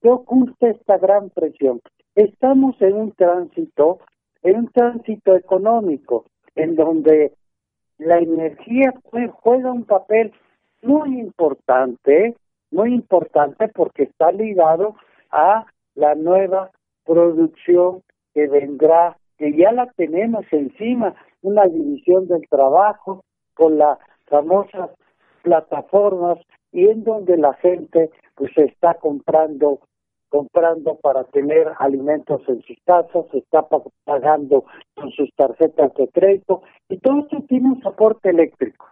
[0.00, 1.80] qué oculta esta gran presión?
[2.14, 3.98] Estamos en un tránsito,
[4.42, 7.34] en un tránsito económico, en donde
[7.98, 8.94] la energía
[9.42, 10.32] juega un papel
[10.82, 12.36] muy importante,
[12.70, 14.96] muy importante porque está ligado
[15.30, 16.70] a la nueva
[17.04, 18.02] producción
[18.32, 23.24] que vendrá, que ya la tenemos encima, una división del trabajo
[23.54, 24.90] con las famosas
[25.42, 26.38] plataformas
[26.72, 29.80] y en donde la gente pues está comprando
[30.28, 33.66] comprando para tener alimentos en sus casas, se está
[34.04, 38.86] pagando con sus tarjetas de crédito y todo esto tiene un soporte eléctrico,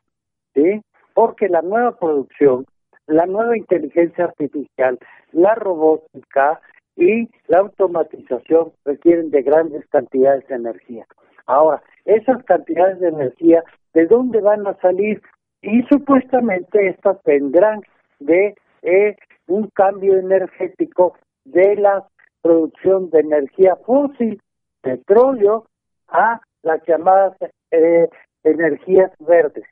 [0.55, 0.81] ¿sí?
[1.15, 2.67] Porque la nueva producción,
[3.07, 4.99] la nueva inteligencia artificial,
[5.31, 6.61] la robótica
[6.99, 11.07] y la automatización requieren de grandes cantidades de energía.
[11.47, 13.63] Ahora, esas cantidades de energía,
[13.95, 15.23] ¿de dónde van a salir?
[15.63, 17.83] Y supuestamente estas vendrán
[18.19, 22.05] de eh, un cambio energético de la
[22.43, 24.41] producción de energía fósil,
[24.83, 25.67] petróleo,
[26.09, 27.37] a las llamadas
[27.71, 28.09] eh,
[28.43, 29.65] energías verdes,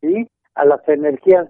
[0.00, 0.28] ¿sí?
[0.54, 1.48] a las energías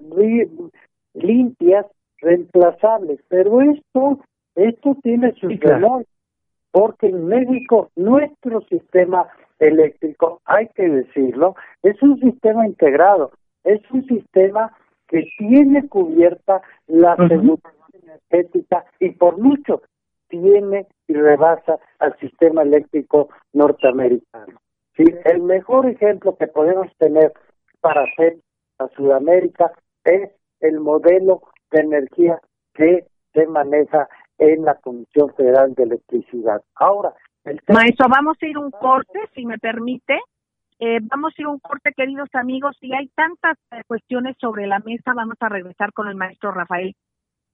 [1.14, 1.86] limpias,
[2.18, 3.20] reemplazables.
[3.28, 4.20] Pero esto,
[4.54, 6.04] esto tiene su valor,
[6.70, 13.30] porque en México nuestro sistema eléctrico, hay que decirlo, es un sistema integrado,
[13.64, 14.76] es un sistema
[15.08, 17.60] que tiene cubierta la seguridad
[17.92, 19.82] energética y por mucho
[20.28, 24.58] tiene y rebasa al sistema eléctrico norteamericano.
[24.96, 25.04] ¿Sí?
[25.24, 27.32] El mejor ejemplo que podemos tener
[27.80, 28.38] para hacer
[28.78, 29.72] a Sudamérica
[30.04, 32.40] es el modelo de energía
[32.74, 34.08] que se maneja
[34.42, 36.62] en la Comisión Federal de Electricidad.
[36.74, 40.18] Ahora, el maestro, vamos a ir un corte, si me permite.
[40.78, 42.76] Eh, vamos a ir un corte, queridos amigos.
[42.80, 46.94] Si hay tantas eh, cuestiones sobre la mesa, vamos a regresar con el maestro Rafael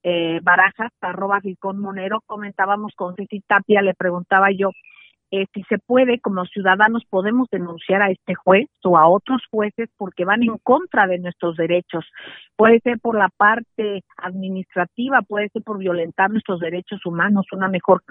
[0.03, 4.71] eh, Barajas, arroba Ficón Monero, comentábamos con Ceci Tapia, le preguntaba yo
[5.31, 9.89] eh, si se puede, como ciudadanos, podemos denunciar a este juez o a otros jueces
[9.97, 12.05] porque van en contra de nuestros derechos.
[12.57, 18.03] Puede ser por la parte administrativa, puede ser por violentar nuestros derechos humanos, una mejor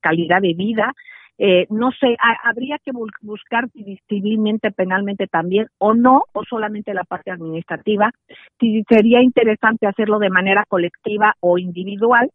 [0.00, 0.92] calidad de vida,
[1.36, 3.68] eh, no sé, habría que buscar
[4.08, 8.12] civilmente, penalmente también, o no, o solamente la parte administrativa,
[8.60, 12.30] si sería interesante hacerlo de manera colectiva o individual.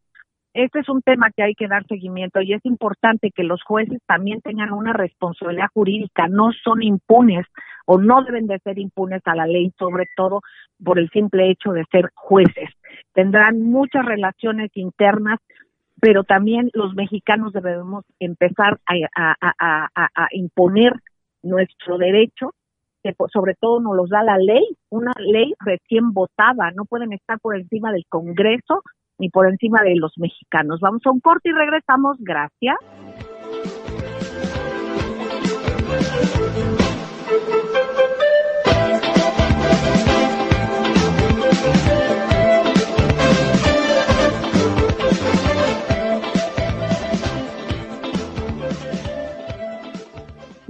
[0.53, 3.99] Este es un tema que hay que dar seguimiento y es importante que los jueces
[4.07, 7.45] también tengan una responsabilidad jurídica, no son impunes
[7.85, 10.41] o no deben de ser impunes a la ley, sobre todo
[10.83, 12.69] por el simple hecho de ser jueces.
[13.13, 15.39] Tendrán muchas relaciones internas
[15.99, 20.93] pero también los mexicanos debemos empezar a, imponer
[21.43, 22.53] nuestro derecho,
[23.03, 27.39] que sobre todo nos los da la ley, una ley recién votada, no pueden estar
[27.39, 28.81] por encima del Congreso
[29.19, 30.79] ni por encima de los mexicanos.
[30.79, 32.17] Vamos a un corte y regresamos.
[32.19, 32.77] Gracias.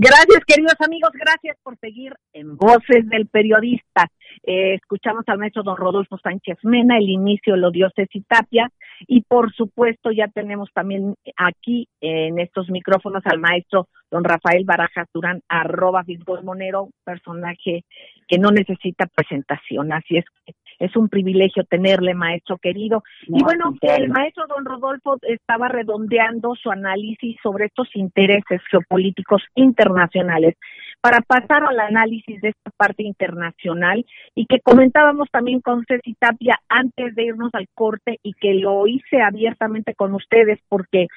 [0.01, 4.07] Gracias, queridos amigos, gracias por seguir en Voces del Periodista.
[4.43, 8.71] Eh, escuchamos al maestro don Rodolfo Sánchez Mena, el inicio lo dio Ceci Tapia,
[9.07, 15.09] y por supuesto ya tenemos también aquí en estos micrófonos al maestro don Rafael Barajas
[15.13, 16.05] Durán, arroba
[16.43, 17.83] Monero, personaje
[18.25, 19.91] que no necesita presentación.
[19.91, 23.03] Así es que es un privilegio tenerle, maestro querido.
[23.27, 30.55] y bueno, el maestro don Rodolfo estaba redondeando su análisis sobre estos intereses geopolíticos internacionales
[31.01, 36.59] para pasar al análisis de esta parte internacional y que comentábamos también con Ceci Tapia
[36.67, 41.07] antes de irnos al corte y que lo hice abiertamente con ustedes porque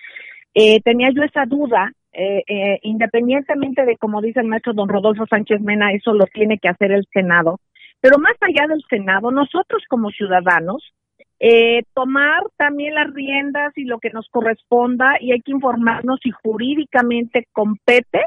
[0.55, 5.25] eh, tenía yo esa duda eh, eh, independientemente de, como dice el maestro don Rodolfo
[5.27, 7.59] Sánchez Mena, eso lo tiene que hacer el Senado.
[8.03, 10.93] Pero más allá del Senado, nosotros como ciudadanos,
[11.41, 16.31] eh, tomar también las riendas y lo que nos corresponda y hay que informarnos si
[16.31, 18.27] jurídicamente compete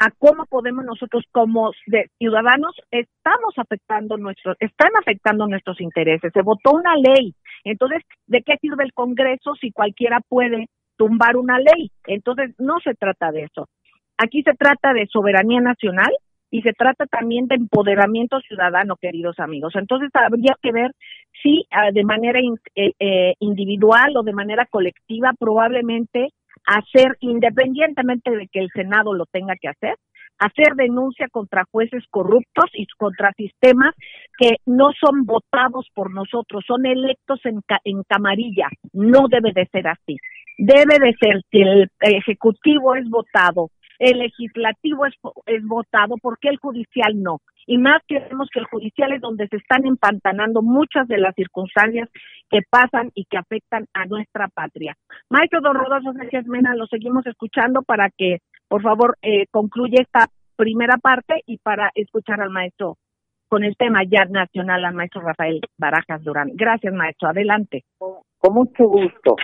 [0.00, 1.72] a cómo podemos nosotros como
[2.18, 6.32] ciudadanos estamos afectando nuestros, están afectando nuestros intereses.
[6.32, 7.34] Se votó una ley.
[7.64, 11.90] Entonces, ¿de qué sirve el Congreso si cualquiera puede tumbar una ley.
[12.06, 13.68] Entonces, no se trata de eso.
[14.18, 16.10] Aquí se trata de soberanía nacional
[16.50, 19.74] y se trata también de empoderamiento ciudadano, queridos amigos.
[19.76, 20.92] Entonces, habría que ver
[21.42, 22.40] si ah, de manera
[22.74, 26.28] eh, eh, individual o de manera colectiva, probablemente
[26.66, 29.96] hacer, independientemente de que el Senado lo tenga que hacer,
[30.38, 33.94] hacer denuncia contra jueces corruptos y contra sistemas
[34.38, 38.68] que no son votados por nosotros, son electos en, en camarilla.
[38.92, 40.16] No debe de ser así
[40.58, 45.14] debe de ser que el ejecutivo es votado, el legislativo es,
[45.46, 47.40] es votado, porque el judicial no?
[47.66, 51.34] Y más que vemos que el judicial es donde se están empantanando muchas de las
[51.34, 52.08] circunstancias
[52.48, 54.96] que pasan y que afectan a nuestra patria.
[55.28, 60.28] Maestro Don Rodolfo Sánchez Mena, lo seguimos escuchando para que, por favor, eh, concluya esta
[60.56, 62.96] primera parte y para escuchar al maestro
[63.48, 66.50] con el tema ya nacional, al maestro Rafael Barajas Durán.
[66.54, 67.28] Gracias, maestro.
[67.28, 67.84] Adelante.
[67.98, 69.36] Con mucho gusto.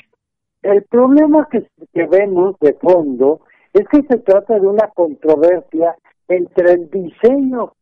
[0.62, 1.66] El problema que,
[2.06, 3.40] vemos de fondo
[3.74, 5.96] es que se trata de una controversia
[6.28, 7.72] entre el diseño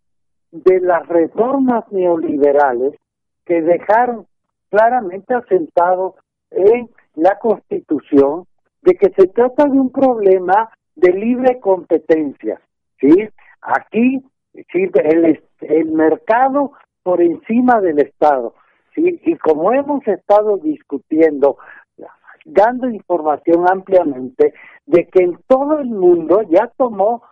[0.51, 2.95] de las reformas neoliberales
[3.45, 4.27] que dejaron
[4.71, 6.17] claramente asentado
[6.51, 8.47] en la Constitución
[8.81, 12.61] de que se trata de un problema de libre competencia,
[12.99, 13.29] ¿sí?
[13.61, 14.25] Aquí
[14.55, 18.55] el, el mercado por encima del Estado,
[18.95, 19.21] ¿sí?
[19.25, 21.59] Y como hemos estado discutiendo
[22.45, 24.55] dando información ampliamente
[24.87, 27.23] de que en todo el mundo ya tomó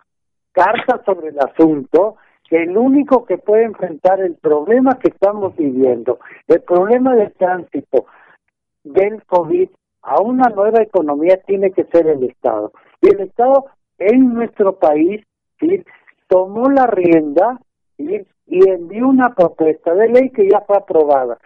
[0.51, 2.15] cartas sobre el asunto,
[2.49, 8.05] que el único que puede enfrentar el problema que estamos viviendo, el problema del tránsito
[8.83, 9.69] del COVID
[10.03, 12.71] a una nueva economía tiene que ser el Estado.
[13.01, 13.65] Y el Estado
[13.99, 15.23] en nuestro país
[16.27, 17.59] tomó la rienda
[17.97, 21.37] y envió una propuesta de ley que ya fue aprobada.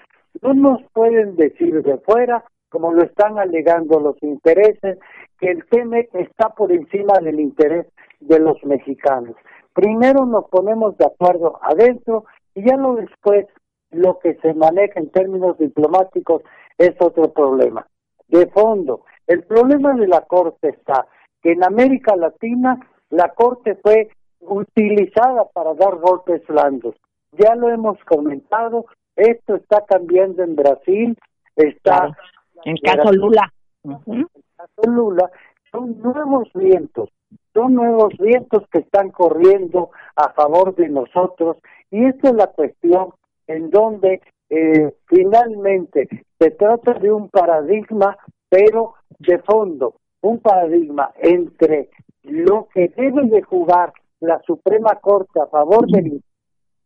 [0.42, 4.98] No nos pueden decir de fuera como lo están alegando los intereses,
[5.40, 7.88] que el TEMEC está por encima del interés
[8.20, 9.36] de los mexicanos.
[9.74, 13.46] Primero nos ponemos de acuerdo adentro y ya no después
[13.92, 16.42] lo que se maneja en términos diplomáticos
[16.78, 17.88] es otro problema.
[18.28, 21.08] De fondo, el problema de la Corte está
[21.42, 26.96] que en América Latina la Corte fue utilizada para dar golpes blandos.
[27.34, 31.18] Ya lo hemos comentado, esto está cambiando en Brasil,
[31.56, 32.16] está
[32.64, 33.52] en caso Lula.
[33.84, 35.30] En caso Lula,
[35.72, 37.10] son nuevos vientos,
[37.54, 41.58] son nuevos vientos que están corriendo a favor de nosotros
[41.92, 43.10] y esta es la cuestión
[43.48, 46.08] en donde eh, finalmente
[46.40, 48.18] se trata de un paradigma,
[48.50, 51.90] pero de fondo, un paradigma entre
[52.24, 56.22] lo que debe de jugar la Suprema Corte a favor del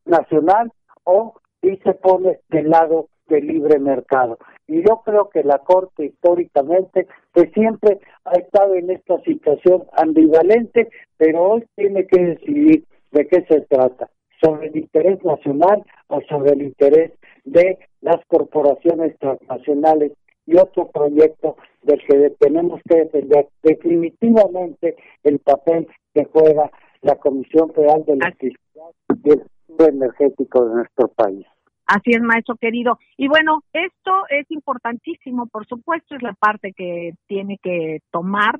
[0.05, 0.71] nacional
[1.03, 4.37] o si se pone del lado del libre mercado.
[4.67, 10.89] Y yo creo que la Corte históricamente que siempre ha estado en esta situación ambivalente,
[11.17, 14.09] pero hoy tiene que decidir de qué se trata,
[14.41, 17.11] sobre el interés nacional o sobre el interés
[17.45, 20.13] de las corporaciones transnacionales
[20.45, 27.71] y otro proyecto del que tenemos que defender definitivamente el papel que juega la Comisión
[27.73, 28.91] Federal de Electricidad
[29.23, 29.43] y el
[29.79, 31.45] energético de nuestro país.
[31.89, 32.99] Así es, maestro querido.
[33.17, 38.59] Y bueno, esto es importantísimo, por supuesto, es la parte que tiene que tomar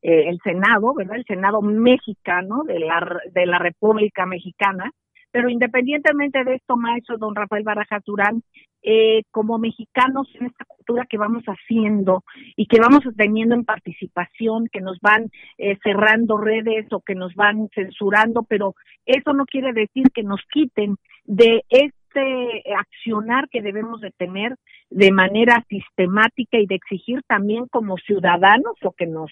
[0.00, 1.16] eh, el Senado, ¿verdad?
[1.16, 4.92] El Senado mexicano de la, de la República Mexicana.
[5.32, 8.42] Pero independientemente de esto, maestro don Rafael Barajas Durán,
[8.82, 12.22] eh, como mexicanos en esta cultura que vamos haciendo
[12.54, 17.34] y que vamos teniendo en participación, que nos van eh, cerrando redes o que nos
[17.34, 20.94] van censurando, pero eso no quiere decir que nos quiten
[21.24, 21.64] de
[22.08, 24.56] este accionar que debemos de tener
[24.90, 29.30] de manera sistemática y de exigir también como ciudadanos lo que nos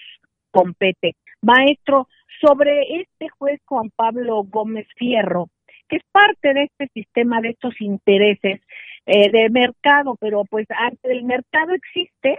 [0.51, 1.17] compete.
[1.43, 2.09] Maestro,
[2.41, 5.49] sobre este juez Juan Pablo Gómez Fierro,
[5.89, 8.61] que es parte de este sistema de estos intereses,
[9.07, 10.67] eh, de mercado, pero pues
[11.03, 12.39] el mercado existe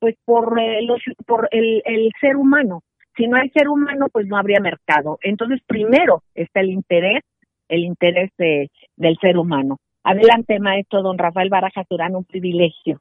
[0.00, 2.82] pues por, eh, los, por el ser humano.
[3.16, 5.18] Si no hay ser humano, pues no habría mercado.
[5.22, 7.22] Entonces, primero está el interés,
[7.68, 9.78] el interés de, del ser humano.
[10.04, 13.00] Adelante, maestro don Rafael Baraja Turán, un privilegio.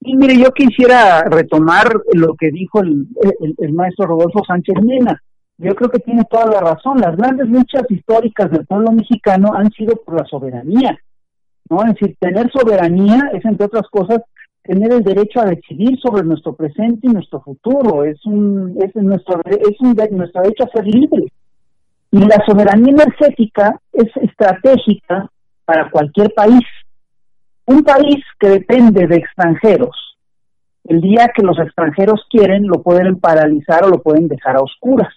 [0.00, 5.18] Y mire, yo quisiera retomar lo que dijo el, maestro Rodolfo Sánchez Mena.
[5.56, 7.00] Yo creo que tiene toda la razón.
[7.00, 10.98] Las grandes luchas históricas del pueblo mexicano han sido por la soberanía.
[11.70, 11.82] ¿no?
[11.84, 14.20] Es decir, tener soberanía es, entre otras cosas,
[14.62, 18.04] tener el derecho a decidir sobre nuestro presente y nuestro futuro.
[18.04, 21.28] Es un, es nuestro, es un, nuestro derecho a ser libre.
[22.14, 25.28] Y la soberanía energética es estratégica
[25.64, 26.62] para cualquier país.
[27.66, 29.96] Un país que depende de extranjeros,
[30.84, 35.12] el día que los extranjeros quieren, lo pueden paralizar o lo pueden dejar a oscuras,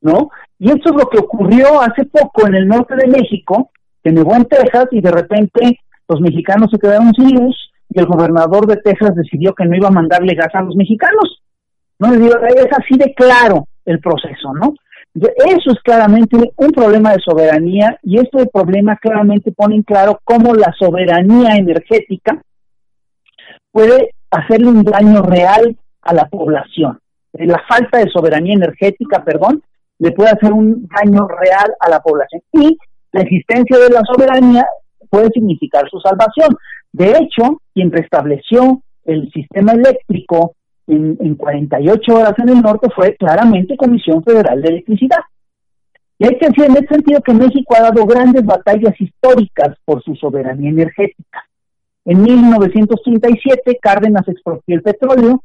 [0.00, 0.30] ¿no?
[0.58, 3.70] Y esto es lo que ocurrió hace poco en el norte de México,
[4.02, 8.06] que nevó en Texas y de repente los mexicanos se quedaron sin luz y el
[8.06, 11.42] gobernador de Texas decidió que no iba a mandarle gas a los mexicanos.
[11.98, 14.72] No es así de claro el proceso, ¿no?
[15.14, 20.54] Eso es claramente un problema de soberanía y este problema claramente pone en claro cómo
[20.54, 22.42] la soberanía energética
[23.70, 26.98] puede hacerle un daño real a la población.
[27.34, 29.62] Eh, la falta de soberanía energética, perdón,
[29.98, 32.42] le puede hacer un daño real a la población.
[32.52, 32.76] Y
[33.12, 34.66] la existencia de la soberanía
[35.08, 36.56] puede significar su salvación.
[36.92, 40.56] De hecho, quien restableció el sistema eléctrico
[40.86, 45.20] en, en 48 horas en el norte fue claramente Comisión Federal de Electricidad.
[46.18, 50.02] Y hay que decir en ese sentido que México ha dado grandes batallas históricas por
[50.02, 51.44] su soberanía energética.
[52.04, 55.42] En 1937 Cárdenas expropió el petróleo,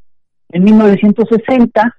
[0.50, 1.96] en 1960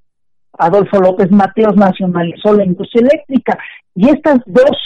[0.59, 3.59] Adolfo López Mateos nacionalizó la industria eléctrica
[3.95, 4.77] y estas dos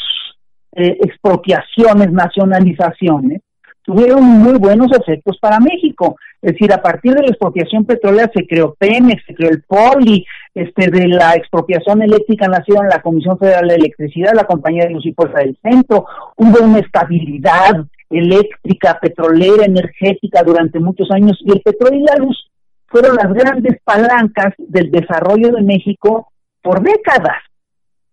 [0.77, 3.43] eh, expropiaciones, nacionalizaciones,
[3.85, 6.17] tuvieron muy buenos efectos para México.
[6.43, 10.27] Es decir, a partir de la expropiación petrolera se creó Pemex, se creó el Poli,
[10.55, 15.07] este, de la expropiación eléctrica nacieron la Comisión Federal de Electricidad, la Compañía de Luz
[15.07, 16.07] y Fuerza del Centro,
[16.37, 22.51] hubo una estabilidad eléctrica, petrolera, energética durante muchos años y el petróleo y la luz
[22.87, 26.29] fueron las grandes palancas del desarrollo de México
[26.63, 27.43] por décadas.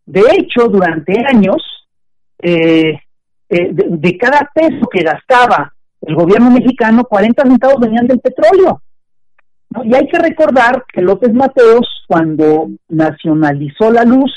[0.05, 1.61] De hecho, durante años,
[2.41, 2.99] eh,
[3.53, 8.81] eh, de, cada peso que gastaba el gobierno mexicano, 40 centavos venían del petróleo.
[9.83, 14.31] Y hay que recordar que López Mateos, cuando nacionalizó la luz,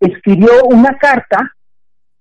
[0.00, 1.54] escribió una carta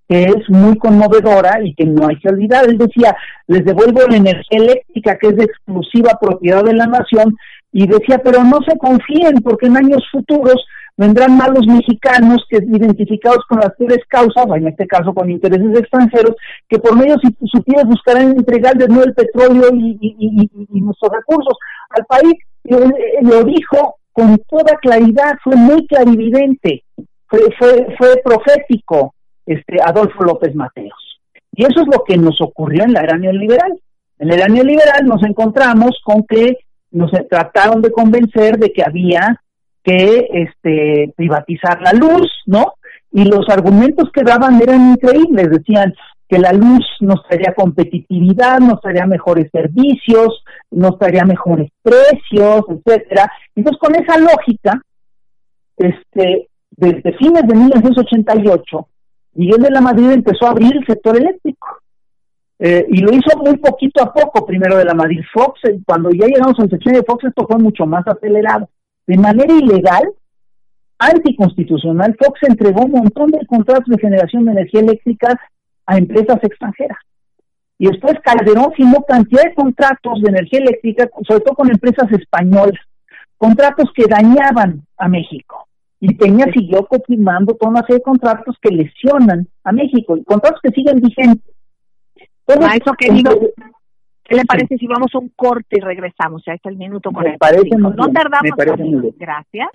[0.08, 2.66] que es muy conmovedora y que no hay que olvidar.
[2.66, 3.18] Él decía,
[3.48, 7.36] les devuelvo la energía eléctrica que es de exclusiva propiedad de la nación
[7.72, 10.64] y decía, pero no se confíen porque en años futuros
[10.98, 16.36] vendrán malos mexicanos que identificados con las peores causas, en este caso con intereses extranjeros,
[16.68, 21.58] que por medio si supieran buscarán entregar de nuevo el petróleo y, nuestros recursos
[21.92, 22.34] al país.
[23.22, 26.84] lo dijo con toda claridad, fue muy clarividente,
[27.28, 29.14] fue, fue, fue profético
[29.46, 31.20] este Adolfo López Mateos.
[31.54, 33.80] Y eso es lo que nos ocurrió en la era neoliberal.
[34.20, 36.58] En la era neoliberal nos encontramos con que
[36.92, 39.40] nos trataron de convencer de que había
[39.88, 42.74] que este, privatizar la luz, ¿no?
[43.10, 45.94] Y los argumentos que daban eran increíbles, decían
[46.28, 53.32] que la luz nos traería competitividad, nos traería mejores servicios, nos traería mejores precios, etcétera.
[53.56, 54.82] Entonces, con esa lógica,
[55.78, 58.90] este, desde fines de 1988,
[59.36, 61.66] Miguel de la Madrid empezó a abrir el sector eléctrico.
[62.60, 66.10] Eh, y lo hizo muy poquito a poco, primero de la Madrid Fox, eh, cuando
[66.10, 68.68] ya llegamos al sección de Fox esto fue mucho más acelerado
[69.08, 70.04] de manera ilegal,
[71.00, 75.40] anticonstitucional, Fox entregó un montón de contratos de generación de energía eléctrica
[75.86, 76.98] a empresas extranjeras.
[77.80, 82.80] Y después Calderón firmó cantidad de contratos de energía eléctrica, sobre todo con empresas españolas,
[83.38, 85.68] contratos que dañaban a México.
[86.00, 90.60] Y Peña siguió confirmando toda una serie de contratos que lesionan a México, y contratos
[90.62, 91.56] que siguen vigentes.
[92.60, 93.40] Maestro querido,
[94.28, 96.44] ¿Qué le parece si vamos a un corte y regresamos?
[96.46, 98.52] Ya está el minuto con me parece No tardamos.
[99.18, 99.70] Gracias.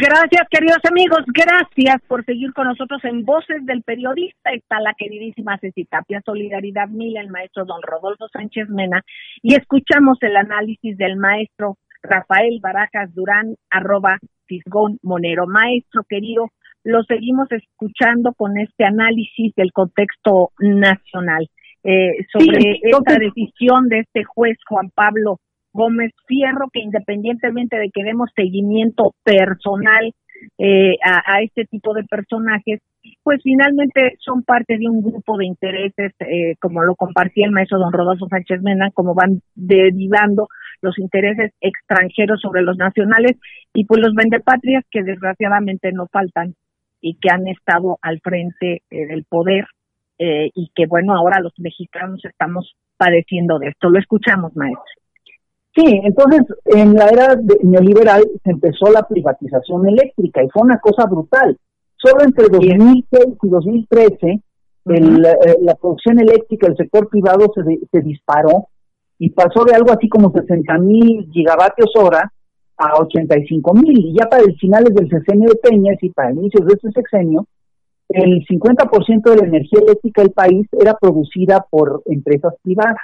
[0.00, 1.24] Gracias, queridos amigos.
[1.26, 4.50] Gracias por seguir con nosotros en Voces del Periodista.
[4.52, 9.02] Está la queridísima Ceci Tapia, Solidaridad Mil, el maestro don Rodolfo Sánchez Mena.
[9.42, 15.48] Y escuchamos el análisis del maestro Rafael Barajas Durán, arroba Fisgón Monero.
[15.48, 16.46] Maestro querido,
[16.84, 21.48] lo seguimos escuchando con este análisis del contexto nacional.
[21.82, 25.40] Eh, sobre esta decisión de este juez Juan Pablo
[25.78, 30.12] Gómez Fierro, que independientemente de que demos seguimiento personal
[30.58, 32.80] eh, a, este tipo de personajes,
[33.22, 37.78] pues finalmente son parte de un grupo de intereses, eh, como lo compartía el maestro
[37.78, 40.48] don Rodolfo Sánchez Mena, como van derivando
[40.82, 43.36] los intereses extranjeros sobre los nacionales
[43.72, 46.54] y pues los vendepatrias que desgraciadamente no faltan
[47.00, 49.66] y que han estado al frente eh, del poder
[50.18, 53.88] eh, y que bueno, ahora los mexicanos estamos padeciendo de esto.
[53.88, 54.97] Lo escuchamos, maestro.
[55.78, 61.06] Sí, entonces en la era neoliberal se empezó la privatización eléctrica y fue una cosa
[61.06, 61.56] brutal.
[61.96, 64.42] Solo entre 2006 y 2013
[64.86, 67.62] el, eh, la producción eléctrica del sector privado se,
[67.92, 68.66] se disparó
[69.20, 72.32] y pasó de algo así como 60 mil gigavatios hora
[72.76, 73.98] a 85 mil.
[73.98, 77.46] Y ya para el finales del sexenio de Peña, y para inicios de este sexenio,
[78.08, 82.96] el 50% de la energía eléctrica del país era producida por empresas privadas.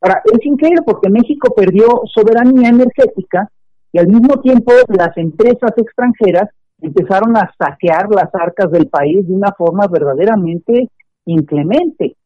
[0.00, 3.50] Ahora, es increíble porque México perdió soberanía energética
[3.92, 6.48] y al mismo tiempo las empresas extranjeras
[6.80, 10.88] empezaron a saquear las arcas del país de una forma verdaderamente
[11.26, 12.16] inclemente.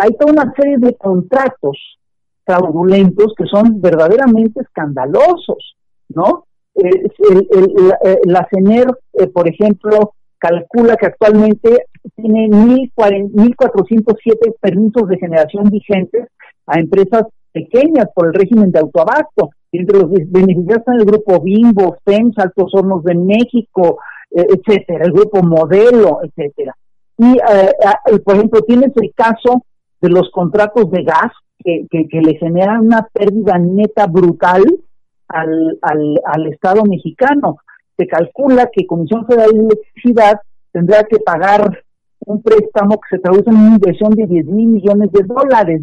[0.00, 1.98] Hay toda una serie de contratos
[2.44, 5.76] fraudulentos que son verdaderamente escandalosos,
[6.08, 6.46] ¿no?
[6.74, 6.90] Eh,
[8.24, 16.28] la, CENER, eh, por ejemplo, calcula que actualmente tiene 1.407 permisos de generación vigentes
[16.70, 19.50] a empresas pequeñas por el régimen de autoabasto.
[19.72, 23.98] Entre los beneficiados están el grupo Bimbo, FEMS, Altos Hornos de México,
[24.30, 26.74] eh, etcétera, el grupo Modelo, etcétera.
[27.18, 27.36] Y,
[28.24, 29.62] por ejemplo, tienes el caso
[30.00, 34.62] de los contratos de gas que, que, le generan una pérdida neta brutal
[35.28, 37.58] al, al, al Estado mexicano.
[37.98, 40.40] Se calcula que Comisión Federal de Electricidad
[40.72, 41.84] tendrá que pagar
[42.20, 45.82] un préstamo que se traduce en una inversión de 10 mil millones de dólares.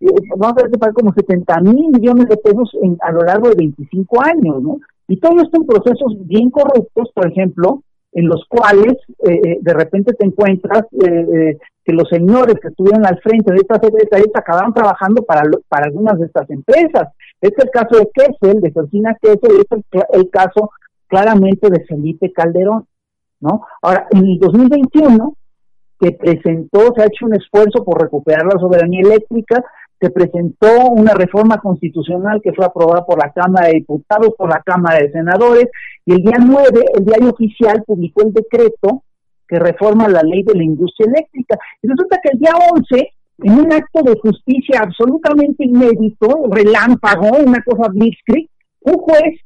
[0.00, 3.56] Eh, vamos a pagar como 70 mil millones de pesos en, a lo largo de
[3.56, 4.78] 25 años, ¿no?
[5.08, 7.82] Y todo esto en procesos bien corruptos, por ejemplo,
[8.12, 8.94] en los cuales
[9.26, 13.58] eh, eh, de repente te encuentras eh, que los señores que estuvieron al frente de
[13.58, 17.08] estas secretarías acabaron trabajando para, para algunas de estas empresas.
[17.40, 20.70] Este es el caso de Kessel, de Georgina Kessel, y este es el, caso
[21.06, 22.86] claramente de Felipe Calderón,
[23.40, 23.62] ¿no?
[23.82, 25.34] Ahora, en el 2021,
[26.00, 29.62] que presentó, se ha hecho un esfuerzo por recuperar la soberanía eléctrica,
[30.00, 34.62] se presentó una reforma constitucional que fue aprobada por la Cámara de Diputados, por la
[34.64, 35.66] Cámara de Senadores,
[36.06, 39.02] y el día 9, el diario oficial publicó el decreto
[39.46, 41.58] que reforma la ley de la industria eléctrica.
[41.82, 47.62] Y resulta que el día 11, en un acto de justicia absolutamente inédito, relámpago, una
[47.62, 48.48] cosa blitzkrieg,
[48.82, 49.40] un juez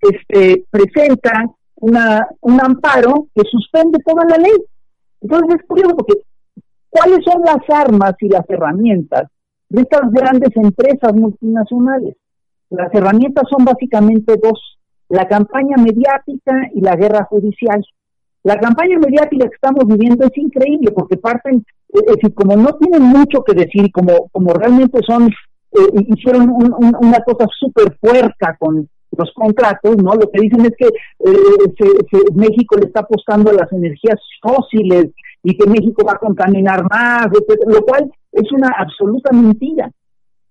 [0.00, 1.44] este, presenta
[1.76, 4.56] una, un amparo que suspende toda la ley.
[5.20, 6.20] Entonces es curioso porque
[6.88, 9.28] ¿cuáles son las armas y las herramientas
[9.68, 12.16] de estas grandes empresas multinacionales.
[12.70, 17.84] Las herramientas son básicamente dos, la campaña mediática y la guerra judicial.
[18.44, 23.02] La campaña mediática que estamos viviendo es increíble porque parten, es decir, como no tienen
[23.02, 29.32] mucho que decir, como, como realmente son, eh, hicieron una cosa súper puerca con los
[29.34, 30.14] contratos, ¿no?
[30.14, 35.06] Lo que dicen es que eh, México le está apostando a las energías fósiles
[35.42, 37.26] y que México va a contaminar más,
[37.66, 39.90] lo cual es una absoluta mentira.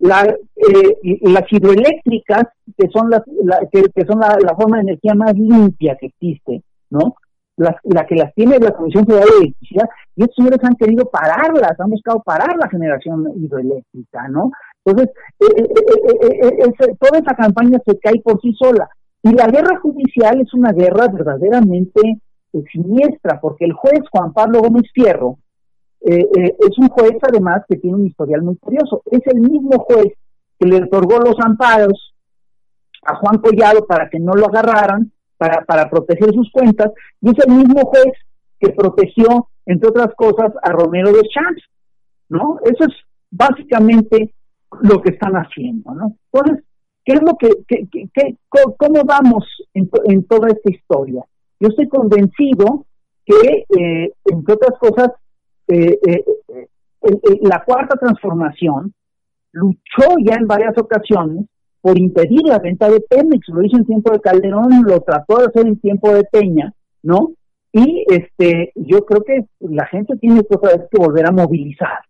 [0.00, 2.44] La, eh, las hidroeléctricas,
[2.76, 7.16] que son, las, la, que, son la, forma de energía más limpia que existe, ¿no?
[7.56, 11.78] la que las tiene la Comisión Federal de Electricidad, y estos señores han querido pararlas,
[11.80, 14.52] han buscado parar la generación hidroeléctrica, ¿no?
[14.84, 15.64] Entonces, eh,
[16.48, 18.88] eh, toda esa campaña se cae por sí sola.
[19.22, 22.20] Y la guerra judicial es una guerra verdaderamente
[22.72, 25.38] siniestra, porque el juez Juan Pablo Gómez Fierro
[26.00, 29.02] eh, eh, es un juez además que tiene un historial muy curioso.
[29.10, 30.14] Es el mismo juez
[30.58, 32.14] que le otorgó los amparos
[33.02, 36.90] a Juan Collado para que no lo agarraran, para, para proteger sus cuentas,
[37.20, 38.12] y es el mismo juez
[38.58, 41.62] que protegió, entre otras cosas, a Romero de Champs,
[42.28, 42.58] ¿no?
[42.64, 42.94] Eso es
[43.30, 44.34] básicamente
[44.82, 46.16] lo que están haciendo, ¿no?
[46.32, 46.64] Entonces,
[47.04, 49.44] ¿qué es lo que, que, cómo vamos
[49.74, 51.24] en, en toda esta historia?
[51.60, 52.86] Yo estoy convencido
[53.24, 55.10] que, eh, entre otras cosas,
[55.68, 58.92] eh, eh, la cuarta transformación
[59.52, 61.46] luchó ya en varias ocasiones
[61.80, 65.46] por impedir la venta de Pemex, lo hizo en tiempo de Calderón, lo trató de
[65.46, 67.32] hacer en tiempo de Peña, ¿no?
[67.72, 72.00] Y este, yo creo que la gente tiene que volver a movilizar,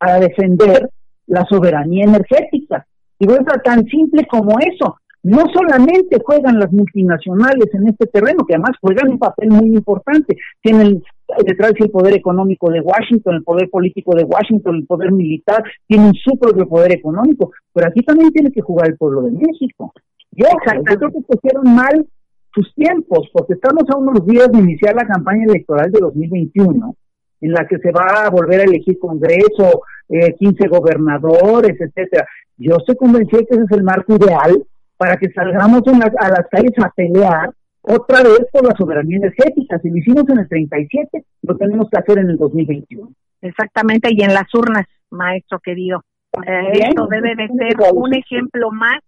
[0.00, 0.88] a defender
[1.26, 2.86] la soberanía energética.
[3.18, 4.96] Y es tan simple como eso.
[5.22, 10.36] No solamente juegan las multinacionales en este terreno, que además juegan un papel muy importante.
[10.62, 11.02] Tienen
[11.44, 16.12] detrás el poder económico de Washington, el poder político de Washington, el poder militar, tienen
[16.14, 19.92] su propio poder económico, pero aquí también tiene que jugar el pueblo de México.
[20.32, 22.06] Yo, yo creo que pusieron mal
[22.54, 26.94] sus tiempos, porque estamos a unos días de iniciar la campaña electoral de 2021,
[27.40, 32.26] en la que se va a volver a elegir Congreso, eh, 15 gobernadores, etcétera.
[32.56, 34.64] Yo estoy convencido que ese es el marco ideal
[34.96, 35.82] para que salgamos
[36.18, 37.50] a las calles a pelear
[37.86, 39.78] otra vez por la soberanía energética.
[39.78, 43.10] Si lo hicimos en el 37, lo tenemos que hacer en el 2021.
[43.42, 46.02] Exactamente, y en las urnas, maestro querido.
[46.46, 48.98] Eh, esto debe de ser un ejemplo más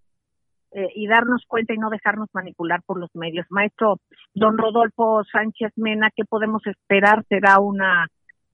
[0.72, 3.46] eh, y darnos cuenta y no dejarnos manipular por los medios.
[3.48, 3.98] Maestro
[4.34, 7.24] don Rodolfo Sánchez Mena, ¿qué podemos esperar?
[7.28, 8.06] ¿Será una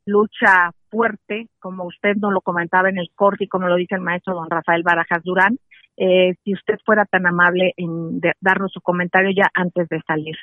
[0.06, 4.02] lucha fuerte, como usted nos lo comentaba en el corte y como lo dice el
[4.02, 5.58] maestro don Rafael Barajas Durán?
[5.96, 10.36] Eh, si usted fuera tan amable en darnos su comentario ya antes de salir.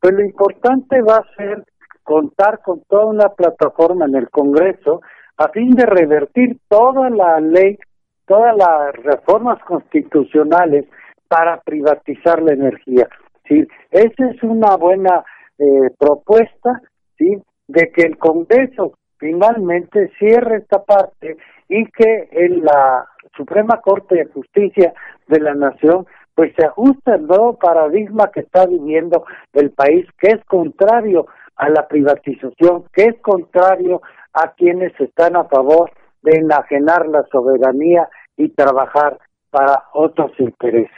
[0.00, 1.64] Pues lo importante va a ser
[2.02, 5.02] contar con toda una plataforma en el Congreso
[5.36, 7.78] a fin de revertir toda la ley,
[8.26, 10.86] todas las reformas constitucionales
[11.28, 13.08] para privatizar la energía.
[13.48, 13.66] ¿sí?
[13.90, 15.24] Esa es una buena
[15.58, 16.80] eh, propuesta,
[17.18, 17.42] ¿sí?
[17.66, 18.94] De que el Congreso
[19.26, 21.36] finalmente cierre esta parte
[21.68, 24.94] y que en la Suprema Corte de Justicia
[25.26, 26.06] de la Nación
[26.36, 31.68] pues se ajusta al nuevo paradigma que está viviendo el país, que es contrario a
[31.70, 34.00] la privatización, que es contrario
[34.32, 35.90] a quienes están a favor
[36.22, 39.18] de enajenar la soberanía y trabajar
[39.50, 40.94] para otros intereses.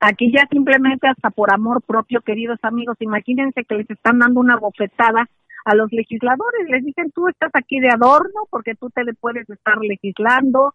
[0.00, 4.58] Aquí ya simplemente hasta por amor propio, queridos amigos, imagínense que les están dando una
[4.58, 5.26] bofetada
[5.64, 9.78] a los legisladores, les dicen tú estás aquí de adorno porque tú te puedes estar
[9.78, 10.72] legislando,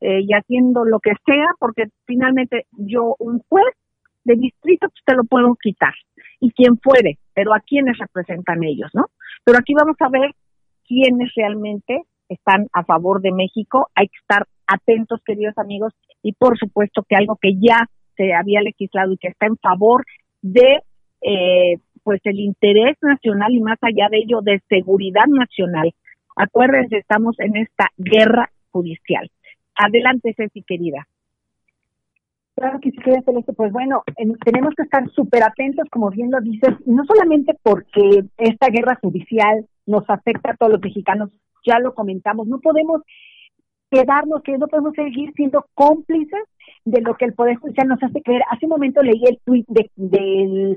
[0.00, 3.74] eh, y haciendo lo que sea, porque finalmente yo, un juez
[4.24, 5.92] de distrito, pues te lo puedo quitar,
[6.40, 9.06] y quien fuere, pero a quienes representan ellos, ¿no?
[9.44, 10.34] Pero aquí vamos a ver
[10.88, 16.58] quiénes realmente están a favor de México, hay que estar atentos, queridos amigos, y por
[16.58, 17.86] supuesto que algo que ya
[18.16, 20.06] se había legislado y que está en favor
[20.40, 20.80] de
[21.20, 21.76] eh,
[22.10, 25.94] pues el interés nacional y más allá de ello de seguridad nacional.
[26.34, 29.30] Acuérdense, estamos en esta guerra judicial.
[29.76, 31.06] Adelante, Ceci, querida.
[32.56, 33.52] Claro que sí, Celeste.
[33.52, 34.02] Pues bueno,
[34.44, 39.64] tenemos que estar súper atentos, como bien lo dices, no solamente porque esta guerra judicial
[39.86, 41.30] nos afecta a todos los mexicanos,
[41.64, 43.02] ya lo comentamos, no podemos
[43.88, 46.42] quedarnos, que no podemos seguir siendo cómplices
[46.84, 48.42] de lo que el Poder Judicial nos hace creer.
[48.50, 50.76] Hace un momento leí el tuit de, del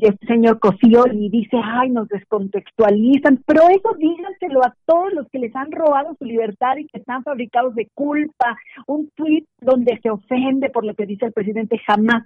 [0.00, 5.38] este señor Cosío y dice, ay, nos descontextualizan, pero eso díganselo a todos los que
[5.38, 8.56] les han robado su libertad y que están fabricados de culpa.
[8.86, 12.24] Un tweet donde se ofende por lo que dice el presidente jamás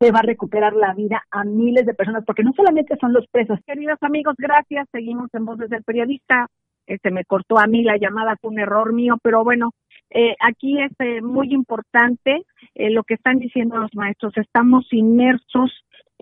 [0.00, 3.26] le va a recuperar la vida a miles de personas, porque no solamente son los
[3.28, 3.58] presos.
[3.66, 4.88] Queridos amigos, gracias.
[4.92, 6.46] Seguimos en Voces del Periodista.
[6.86, 9.70] Este me cortó a mí la llamada, fue un error mío, pero bueno,
[10.10, 12.42] eh, aquí es eh, muy importante
[12.74, 14.36] eh, lo que están diciendo los maestros.
[14.36, 15.70] Estamos inmersos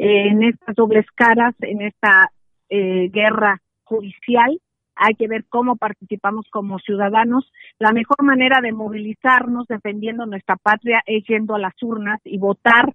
[0.03, 2.31] en estas dobles caras, en esta
[2.71, 4.59] eh, guerra judicial.
[4.97, 7.53] Hay que ver cómo participamos como ciudadanos.
[7.79, 12.95] La mejor manera de movilizarnos defendiendo nuestra patria es yendo a las urnas y votar,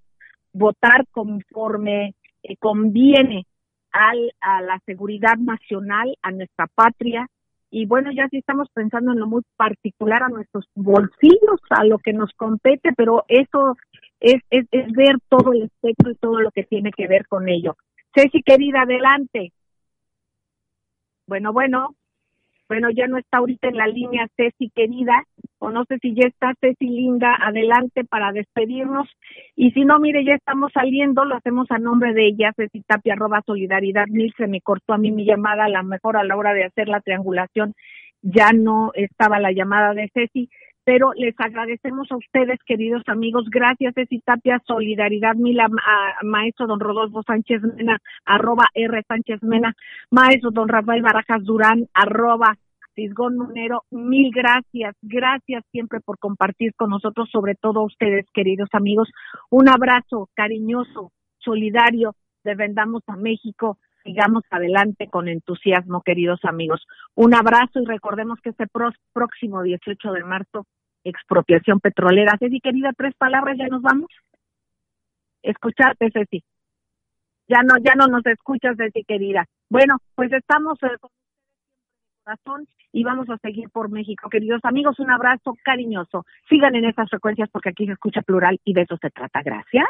[0.52, 3.46] votar conforme eh, conviene
[3.92, 7.28] al, a la seguridad nacional, a nuestra patria.
[7.70, 11.98] Y bueno, ya sí estamos pensando en lo muy particular a nuestros bolsillos, a lo
[11.98, 13.76] que nos compete, pero eso
[14.20, 17.48] es, es, es ver todo el espectro y todo lo que tiene que ver con
[17.48, 17.76] ello.
[18.14, 19.52] Ceci, querida, adelante.
[21.26, 21.94] Bueno, bueno,
[22.68, 25.24] bueno, ya no está ahorita en la línea Ceci, querida,
[25.58, 29.08] o no sé si ya está Ceci, linda, adelante para despedirnos.
[29.54, 33.14] Y si no, mire, ya estamos saliendo, lo hacemos a nombre de ella, Ceci Tapia,
[33.14, 36.36] arroba solidaridad mil, se me cortó a mí mi llamada, a lo mejor a la
[36.36, 37.74] hora de hacer la triangulación
[38.22, 40.50] ya no estaba la llamada de Ceci
[40.86, 43.46] pero les agradecemos a ustedes, queridos amigos.
[43.50, 45.66] Gracias, Ceci Tapia, Solidaridad Mila,
[46.22, 49.74] maestro don Rodolfo Sánchez Mena, arroba R Sánchez Mena,
[50.12, 52.56] maestro don Rafael Barajas Durán, arroba
[52.94, 58.68] Fisgón Monero, mil gracias, gracias siempre por compartir con nosotros, sobre todo a ustedes, queridos
[58.70, 59.10] amigos.
[59.50, 62.14] Un abrazo cariñoso, solidario,
[62.44, 63.76] defendamos a México,
[64.06, 66.86] sigamos adelante con entusiasmo, queridos amigos.
[67.14, 68.66] Un abrazo y recordemos que este
[69.12, 70.66] próximo 18 de marzo
[71.04, 72.36] expropiación petrolera.
[72.38, 74.08] Ceci, querida, tres palabras, ya nos vamos.
[75.42, 76.42] Escucharte, Ceci.
[77.48, 79.44] Ya no, ya no nos escuchas, Ceci, querida.
[79.68, 80.96] Bueno, pues estamos eh,
[82.24, 84.28] corazón y vamos a seguir por México.
[84.28, 86.24] Queridos amigos, un abrazo cariñoso.
[86.48, 89.42] Sigan en estas frecuencias porque aquí se escucha plural y de eso se trata.
[89.42, 89.86] Gracias.